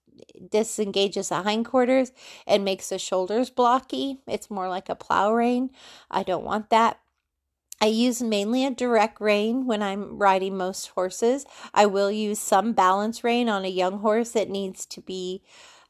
disengages 0.50 1.30
the 1.30 1.44
hindquarters 1.44 2.12
and 2.48 2.64
makes 2.64 2.90
the 2.90 2.98
shoulders 3.00 3.50
blocky. 3.50 4.20
It's 4.28 4.50
more 4.50 4.70
like 4.70 4.90
a 4.90 4.96
plow 4.96 5.34
rein. 5.34 5.72
I 6.10 6.24
don't 6.24 6.46
want 6.46 6.70
that. 6.70 7.00
I 7.82 7.88
use 7.88 8.22
mainly 8.22 8.64
a 8.64 8.70
direct 8.70 9.20
rein 9.20 9.66
when 9.66 9.82
I'm 9.82 10.20
riding 10.20 10.56
most 10.56 10.90
horses. 10.90 11.48
I 11.74 11.88
will 11.88 12.12
use 12.12 12.38
some 12.38 12.74
balance 12.74 13.24
rein 13.24 13.50
on 13.50 13.66
a 13.66 13.70
young 13.70 14.00
horse 14.00 14.32
that 14.34 14.52
needs 14.52 14.86
to 14.86 15.02
be 15.02 15.42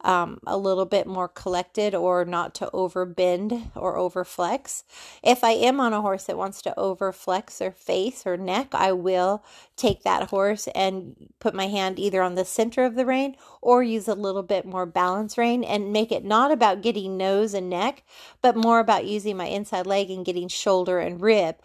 um, 0.04 0.40
a 0.48 0.58
little 0.58 0.86
bit 0.86 1.08
more 1.08 1.28
collected 1.28 1.94
or 1.96 2.26
not 2.26 2.54
to 2.56 2.70
overbend 2.74 3.72
or 3.76 3.98
overflex. 3.98 4.84
If 5.24 5.44
I 5.44 5.52
am 5.52 5.80
on 5.80 5.94
a 5.94 6.02
horse 6.02 6.26
that 6.26 6.38
wants 6.38 6.62
to 6.64 6.74
overflex 6.78 7.58
their 7.58 7.72
face 7.72 8.26
or 8.26 8.38
neck, 8.38 8.70
I 8.74 8.92
will 8.94 9.44
take 9.76 10.04
that 10.04 10.30
horse 10.30 10.68
and 10.76 11.16
put 11.40 11.54
my 11.54 11.68
hand 11.68 12.00
either 12.00 12.22
on 12.22 12.36
the 12.36 12.46
center 12.46 12.84
of 12.84 12.96
the 12.96 13.06
rein 13.06 13.36
or 13.62 13.84
use 13.84 14.08
a 14.08 14.16
little 14.16 14.44
bit 14.44 14.66
more 14.66 14.86
balance 14.86 15.38
rein 15.38 15.64
and 15.64 15.94
make 15.94 16.12
it 16.12 16.24
not 16.24 16.52
about 16.52 16.82
getting 16.82 17.18
nose 17.18 17.54
and 17.54 17.70
neck, 17.70 18.04
but 18.42 18.56
more 18.56 18.80
about 18.80 19.06
using 19.06 19.38
my 19.38 19.46
inside 19.46 19.86
leg 19.86 20.10
and 20.10 20.26
getting 20.26 20.48
shoulder 20.48 21.00
and 21.00 21.22
rib. 21.22 21.56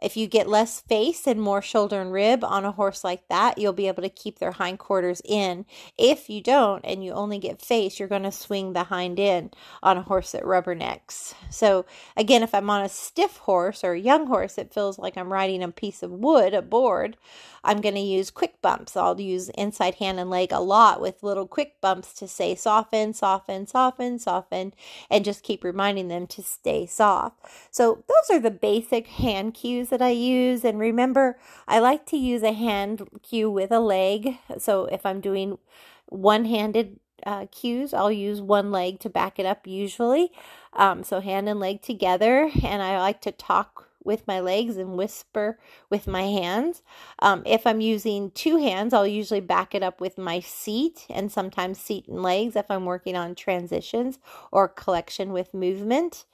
If 0.00 0.16
you 0.16 0.26
get 0.26 0.48
less 0.48 0.80
face 0.80 1.26
and 1.26 1.40
more 1.40 1.60
shoulder 1.60 2.00
and 2.00 2.12
rib 2.12 2.44
on 2.44 2.64
a 2.64 2.72
horse 2.72 3.02
like 3.02 3.26
that, 3.28 3.58
you'll 3.58 3.72
be 3.72 3.88
able 3.88 4.02
to 4.02 4.08
keep 4.08 4.38
their 4.38 4.52
hindquarters 4.52 5.20
in. 5.24 5.66
If 5.96 6.30
you 6.30 6.40
don't 6.40 6.84
and 6.84 7.04
you 7.04 7.12
only 7.12 7.38
get 7.38 7.60
face, 7.60 7.98
you're 7.98 8.08
going 8.08 8.22
to 8.22 8.32
swing 8.32 8.72
the 8.72 8.84
hind 8.84 9.18
end 9.18 9.56
on 9.82 9.96
a 9.96 10.02
horse 10.02 10.32
that 10.32 10.44
rubbernecks. 10.44 11.34
So, 11.50 11.84
again, 12.16 12.42
if 12.42 12.54
I'm 12.54 12.70
on 12.70 12.84
a 12.84 12.88
stiff 12.88 13.38
horse 13.38 13.82
or 13.82 13.92
a 13.92 14.00
young 14.00 14.26
horse, 14.26 14.56
it 14.58 14.72
feels 14.72 14.98
like 14.98 15.16
I'm 15.16 15.32
riding 15.32 15.62
a 15.62 15.68
piece 15.68 16.02
of 16.02 16.10
wood, 16.10 16.54
a 16.54 16.62
board. 16.62 17.16
I'm 17.64 17.80
going 17.80 17.96
to 17.96 18.00
use 18.00 18.30
quick 18.30 18.62
bumps. 18.62 18.96
I'll 18.96 19.20
use 19.20 19.48
inside 19.50 19.96
hand 19.96 20.20
and 20.20 20.30
leg 20.30 20.52
a 20.52 20.60
lot 20.60 21.00
with 21.00 21.22
little 21.22 21.46
quick 21.46 21.80
bumps 21.80 22.12
to 22.14 22.28
say 22.28 22.54
soften, 22.54 23.12
soften, 23.12 23.66
soften, 23.66 24.18
soften, 24.18 24.74
and 25.10 25.24
just 25.24 25.42
keep 25.42 25.64
reminding 25.64 26.08
them 26.08 26.26
to 26.28 26.42
stay 26.42 26.86
soft. 26.86 27.44
So, 27.70 28.04
those 28.06 28.36
are 28.36 28.40
the 28.40 28.50
basic 28.50 29.08
hand 29.08 29.54
cues 29.54 29.87
that 29.88 30.02
I 30.02 30.10
use. 30.10 30.64
And 30.64 30.78
remember, 30.78 31.38
I 31.66 31.78
like 31.78 32.06
to 32.06 32.16
use 32.16 32.42
a 32.42 32.52
hand 32.52 33.08
cue 33.22 33.50
with 33.50 33.70
a 33.72 33.80
leg. 33.80 34.38
So, 34.58 34.86
if 34.86 35.04
I'm 35.04 35.20
doing 35.20 35.58
one 36.06 36.44
handed 36.44 37.00
uh, 37.26 37.46
cues, 37.50 37.92
I'll 37.92 38.12
use 38.12 38.40
one 38.40 38.70
leg 38.70 39.00
to 39.00 39.10
back 39.10 39.38
it 39.38 39.46
up 39.46 39.66
usually. 39.66 40.30
Um, 40.72 41.04
so, 41.04 41.20
hand 41.20 41.48
and 41.48 41.60
leg 41.60 41.82
together. 41.82 42.50
And 42.62 42.82
I 42.82 42.98
like 42.98 43.20
to 43.22 43.32
talk 43.32 43.88
with 44.08 44.26
my 44.26 44.40
legs 44.40 44.76
and 44.76 44.96
whisper 44.96 45.58
with 45.90 46.06
my 46.06 46.22
hands. 46.22 46.82
Um, 47.18 47.42
if 47.44 47.66
I'm 47.66 47.80
using 47.80 48.30
two 48.30 48.56
hands, 48.56 48.94
I'll 48.94 49.06
usually 49.06 49.40
back 49.40 49.74
it 49.74 49.82
up 49.82 50.00
with 50.00 50.16
my 50.16 50.40
seat 50.40 51.06
and 51.10 51.30
sometimes 51.30 51.78
seat 51.78 52.08
and 52.08 52.22
legs 52.22 52.56
if 52.56 52.70
I'm 52.70 52.86
working 52.86 53.16
on 53.16 53.34
transitions 53.34 54.18
or 54.50 54.66
collection 54.66 55.32
with 55.32 55.52
movement. 55.52 56.24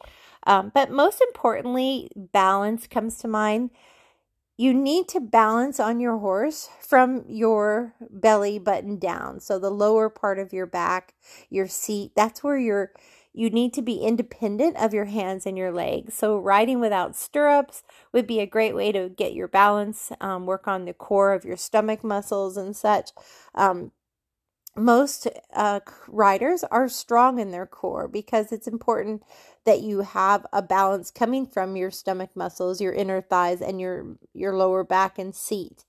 Um, 0.47 0.71
but 0.75 0.91
most 0.91 1.21
importantly, 1.21 2.11
balance 2.17 2.87
comes 2.87 3.19
to 3.19 3.29
mind. 3.29 3.71
You 4.57 4.73
need 4.73 5.09
to 5.09 5.21
balance 5.21 5.81
on 5.81 5.99
your 5.99 6.19
horse 6.19 6.69
from 6.81 7.25
your 7.29 7.95
belly 8.09 8.59
button 8.59 8.99
down. 8.99 9.41
So 9.41 9.59
the 9.59 9.71
lower 9.71 10.09
part 10.09 10.39
of 10.39 10.53
your 10.53 10.67
back, 10.67 11.15
your 11.51 11.67
seat, 11.67 12.13
that's 12.15 12.45
where 12.45 12.59
your 12.59 12.93
you 13.37 13.51
need 13.51 13.75
to 13.75 13.83
be 13.83 13.97
independent 13.97 14.77
of 14.77 14.95
your 14.95 15.07
hands 15.07 15.45
and 15.45 15.59
your 15.59 15.73
legs. 15.73 16.15
So, 16.15 16.39
riding 16.39 16.79
without 16.79 17.17
stirrups 17.17 17.83
would 18.13 18.29
be 18.29 18.39
a 18.39 18.47
great 18.47 18.77
way 18.77 18.93
to 18.93 19.09
get 19.09 19.35
your 19.35 19.49
balance, 19.49 20.13
um, 20.21 20.47
work 20.47 20.69
on 20.69 20.85
the 20.85 20.95
core 20.95 21.33
of 21.35 21.45
your 21.45 21.57
stomach 21.57 22.05
muscles 22.05 22.57
and 22.57 22.77
such. 22.77 23.11
Um, 23.57 23.91
most 24.77 25.29
uh, 25.55 25.81
riders 26.09 26.65
are 26.65 26.89
strong 26.89 27.39
in 27.39 27.51
their 27.51 27.67
core 27.67 28.09
because 28.09 28.53
it's 28.53 28.67
important 28.67 29.23
that 29.65 29.81
you 29.81 30.01
have 30.01 30.47
a 30.53 30.63
balance 30.63 31.11
coming 31.11 31.47
from 31.47 31.77
your 31.77 31.91
stomach 31.91 32.31
muscles, 32.35 32.81
your 32.81 32.93
inner 32.93 33.21
thighs, 33.21 33.61
and 33.61 33.81
your 33.81 34.17
your 34.33 34.57
lower 34.57 34.85
back 34.85 35.19
and 35.19 35.35
seat. 35.35 35.85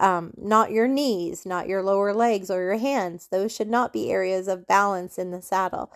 Um, 0.00 0.32
not 0.36 0.70
your 0.70 0.88
knees, 0.88 1.44
not 1.44 1.68
your 1.68 1.82
lower 1.82 2.14
legs 2.14 2.50
or 2.50 2.62
your 2.62 2.78
hands. 2.78 3.28
Those 3.30 3.54
should 3.54 3.68
not 3.68 3.92
be 3.92 4.10
areas 4.10 4.48
of 4.48 4.66
balance 4.66 5.18
in 5.18 5.30
the 5.32 5.42
saddle. 5.42 5.92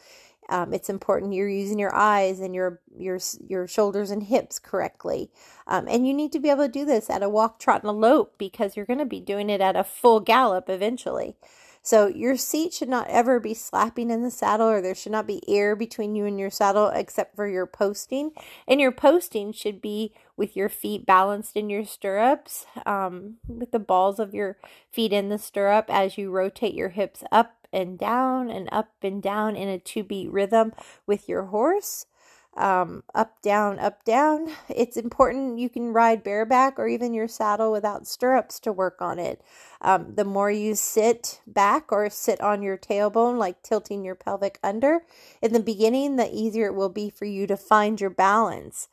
Um, 0.49 0.75
it's 0.75 0.91
important 0.91 1.33
you're 1.35 1.49
using 1.49 1.79
your 1.79 1.95
eyes 1.95 2.41
and 2.41 2.55
your 2.55 2.81
your 2.97 3.21
your 3.49 3.67
shoulders 3.69 4.11
and 4.11 4.25
hips 4.25 4.59
correctly, 4.59 5.31
um, 5.67 5.87
and 5.89 6.07
you 6.07 6.13
need 6.13 6.33
to 6.33 6.41
be 6.41 6.51
able 6.51 6.65
to 6.65 6.73
do 6.73 6.85
this 6.85 7.09
at 7.09 7.23
a 7.23 7.29
walk, 7.29 7.59
trot, 7.61 7.83
and 7.83 7.91
a 7.91 7.93
lope 7.93 8.35
because 8.39 8.77
you're 8.77 8.87
going 8.87 8.99
to 8.99 9.07
be 9.07 9.21
doing 9.21 9.49
it 9.49 9.61
at 9.61 9.77
a 9.77 9.85
full 9.85 10.21
gallop 10.21 10.69
eventually. 10.69 11.37
So 11.83 12.07
your 12.07 12.37
seat 12.37 12.73
should 12.73 12.89
not 12.89 13.09
ever 13.09 13.41
be 13.41 13.55
slapping 13.55 14.11
in 14.11 14.23
the 14.23 14.31
saddle, 14.31 14.69
or 14.69 14.81
there 14.81 14.95
should 14.95 15.13
not 15.13 15.27
be 15.27 15.43
air 15.49 15.75
between 15.75 16.15
you 16.15 16.25
and 16.25 16.39
your 16.39 16.51
saddle 16.51 16.89
except 16.89 17.35
for 17.35 17.49
your 17.49 17.67
posting. 17.67 18.31
And 18.69 18.81
your 18.81 18.93
posting 18.93 19.53
should 19.53 19.83
be 19.83 20.15
with 20.37 20.57
your 20.57 20.69
feet 20.69 21.05
balanced 21.05 21.57
in 21.57 21.69
your 21.69 21.85
stirrups, 21.85 22.67
um, 22.87 23.35
with 23.47 23.73
the 23.73 23.79
balls 23.81 24.21
of 24.21 24.33
your 24.33 24.57
feet 24.91 25.13
in 25.13 25.29
the 25.29 25.39
stirrup 25.39 25.87
as 25.89 26.17
you 26.17 26.31
rotate 26.31 26.75
your 26.75 26.91
hips 26.91 27.25
up 27.33 27.67
and 27.73 27.99
down 27.99 28.51
and 28.51 28.69
up 28.71 28.91
and 29.03 29.23
down 29.23 29.57
in 29.57 29.69
a 29.69 29.79
two 29.79 30.05
beat 30.05 30.31
rhythm 30.31 30.73
with 31.07 31.29
your 31.29 31.47
horse 31.47 32.07
um, 32.57 33.03
up, 33.15 33.41
down, 33.43 33.79
up, 33.79 34.05
down. 34.05 34.51
It's 34.69 34.97
important 34.97 35.59
you 35.59 35.69
can 35.69 35.93
ride 35.93 36.23
bareback 36.23 36.79
or 36.79 36.87
even 36.89 37.15
your 37.15 37.29
saddle 37.29 37.73
without 37.73 38.07
stirrups 38.07 38.61
to 38.61 38.73
work 38.73 39.01
on 39.01 39.19
it. 39.19 39.41
Um, 39.81 40.15
the 40.15 40.25
more 40.25 40.51
you 40.51 40.75
sit 40.75 41.41
back 41.47 41.91
or 41.91 42.09
sit 42.11 42.41
on 42.41 42.63
your 42.63 42.77
tailbone, 42.77 43.39
like 43.39 43.63
tilting 43.63 44.05
your 44.05 44.15
pelvic 44.15 44.59
under 44.63 45.01
in 45.41 45.53
the 45.53 45.61
beginning, 45.61 46.17
the 46.17 46.31
easier 46.33 46.67
it 46.67 46.75
will 46.75 46.89
be 46.89 47.11
for 47.11 47.25
you 47.25 47.47
to 47.47 47.57
find 47.57 48.01
your 48.01 48.11
balance. 48.11 48.89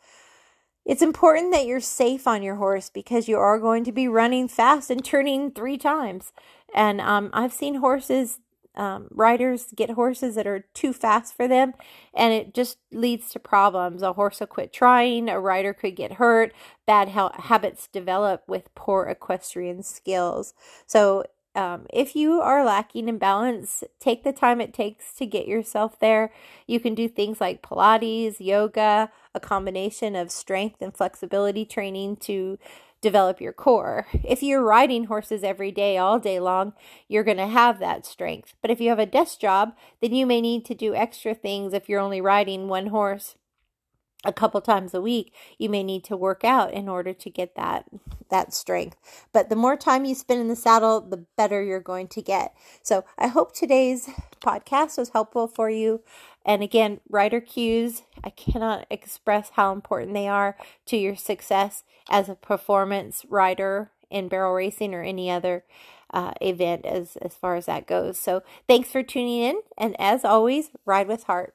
It's 0.86 1.02
important 1.02 1.52
that 1.52 1.68
you're 1.68 1.82
safe 1.82 2.28
on 2.28 2.42
your 2.42 2.56
horse 2.56 2.90
because 2.90 3.28
you 3.28 3.38
are 3.38 3.60
going 3.60 3.84
to 3.84 3.92
be 3.92 4.08
running 4.08 4.48
fast 4.48 4.90
and 4.90 5.04
turning 5.04 5.52
three 5.52 5.78
times. 5.78 6.32
And 6.74 7.00
um, 7.02 7.30
I've 7.34 7.54
seen 7.54 7.76
horses 7.76 8.40
um, 8.80 9.10
riders 9.12 9.68
get 9.76 9.92
horses 9.92 10.36
that 10.36 10.48
are 10.48 10.64
too 10.74 10.94
fast 10.94 11.36
for 11.36 11.50
them, 11.50 11.74
and 12.14 12.34
it 12.34 12.54
just 12.54 12.78
leads 12.94 13.30
to 13.32 13.40
problems. 13.40 14.02
A 14.02 14.14
horse 14.14 14.40
will 14.40 14.48
quit 14.48 14.72
trying, 14.72 15.28
a 15.28 15.38
rider 15.38 15.74
could 15.74 15.98
get 15.98 16.14
hurt, 16.14 16.54
bad 16.88 17.10
ha- 17.10 17.34
habits 17.38 17.90
develop 17.90 18.44
with 18.48 18.74
poor 18.76 19.06
equestrian 19.06 19.84
skills. 19.84 20.54
So, 20.88 21.26
um, 21.56 21.88
if 21.92 22.16
you 22.16 22.40
are 22.40 22.64
lacking 22.64 23.10
in 23.10 23.18
balance, 23.18 23.84
take 24.00 24.24
the 24.24 24.32
time 24.32 24.62
it 24.62 24.74
takes 24.74 25.14
to 25.16 25.26
get 25.26 25.48
yourself 25.48 26.00
there. 26.00 26.32
You 26.66 26.80
can 26.80 26.96
do 26.96 27.10
things 27.10 27.42
like 27.42 27.62
Pilates, 27.62 28.40
yoga, 28.40 29.12
a 29.36 29.40
combination 29.42 30.16
of 30.16 30.32
strength 30.32 30.78
and 30.80 30.96
flexibility 30.96 31.66
training 31.66 32.18
to 32.18 32.58
develop 33.02 33.42
your 33.42 33.54
core. 33.54 34.08
If 34.24 34.44
you're 34.44 34.64
riding 34.64 35.06
horses 35.06 35.44
every 35.44 35.72
day, 35.72 35.98
all 35.98 36.20
day 36.20 36.40
long, 36.40 36.74
you're 37.08 37.24
going 37.24 37.38
to 37.38 37.48
have 37.48 37.80
that 37.80 38.06
strength. 38.06 38.56
But 38.62 38.72
if 38.72 38.80
you 38.80 38.90
have 38.90 39.00
a 39.00 39.06
desk 39.06 39.40
job, 39.40 39.74
then 40.02 40.14
you 40.14 40.26
may 40.26 40.42
need 40.42 40.66
to 40.66 40.76
do 40.76 40.94
extra 40.94 41.34
things 41.34 41.74
if 41.74 41.90
you're 41.90 42.00
only 42.00 42.22
riding 42.22 42.68
one 42.68 42.88
horse 42.88 43.36
a 44.26 44.34
couple 44.34 44.60
times 44.60 44.94
a 44.94 45.02
week 45.02 45.34
you 45.58 45.70
may 45.70 45.82
need 45.82 46.04
to 46.04 46.18
work 46.18 46.44
out 46.44 46.74
in 46.74 46.90
order 46.90 47.14
to 47.14 47.30
get 47.30 47.56
that 47.56 47.86
that 48.30 48.54
strength. 48.54 48.96
But 49.34 49.50
the 49.50 49.56
more 49.56 49.76
time 49.76 50.06
you 50.06 50.14
spend 50.14 50.42
in 50.42 50.50
the 50.50 50.56
saddle 50.56 51.02
the 51.02 51.26
better 51.38 51.64
you're 51.64 51.80
going 51.80 52.08
to 52.10 52.22
get. 52.22 52.54
So 52.82 53.06
i 53.18 53.28
hope 53.28 53.54
today's 53.54 54.10
podcast 54.42 54.98
was 54.98 55.10
helpful 55.10 55.48
for 55.48 55.70
you. 55.70 56.02
And 56.46 56.62
again 56.64 57.00
rider 57.10 57.42
cues 57.42 58.04
i 58.24 58.30
cannot 58.30 58.86
express 58.90 59.52
how 59.54 59.72
important 59.72 60.14
they 60.14 60.28
are 60.28 60.58
to 60.88 60.98
your 60.98 61.16
success 61.16 61.84
as 62.10 62.28
a 62.28 62.36
performance 62.36 63.26
rider 63.30 63.92
in 64.10 64.28
barrel 64.28 64.54
racing 64.54 64.94
or 64.94 65.04
any 65.04 65.30
other 65.30 65.64
uh, 66.12 66.34
event 66.42 66.86
as 66.86 67.16
as 67.18 67.36
far 67.36 67.56
as 67.56 67.68
that 67.68 67.88
goes. 67.88 68.20
So 68.20 68.42
thanks 68.68 68.92
for 68.92 69.04
tuning 69.04 69.42
in. 69.44 69.62
And 69.78 69.96
as 70.00 70.26
always 70.26 70.72
ride 70.86 71.08
with 71.08 71.24
heart 71.24 71.54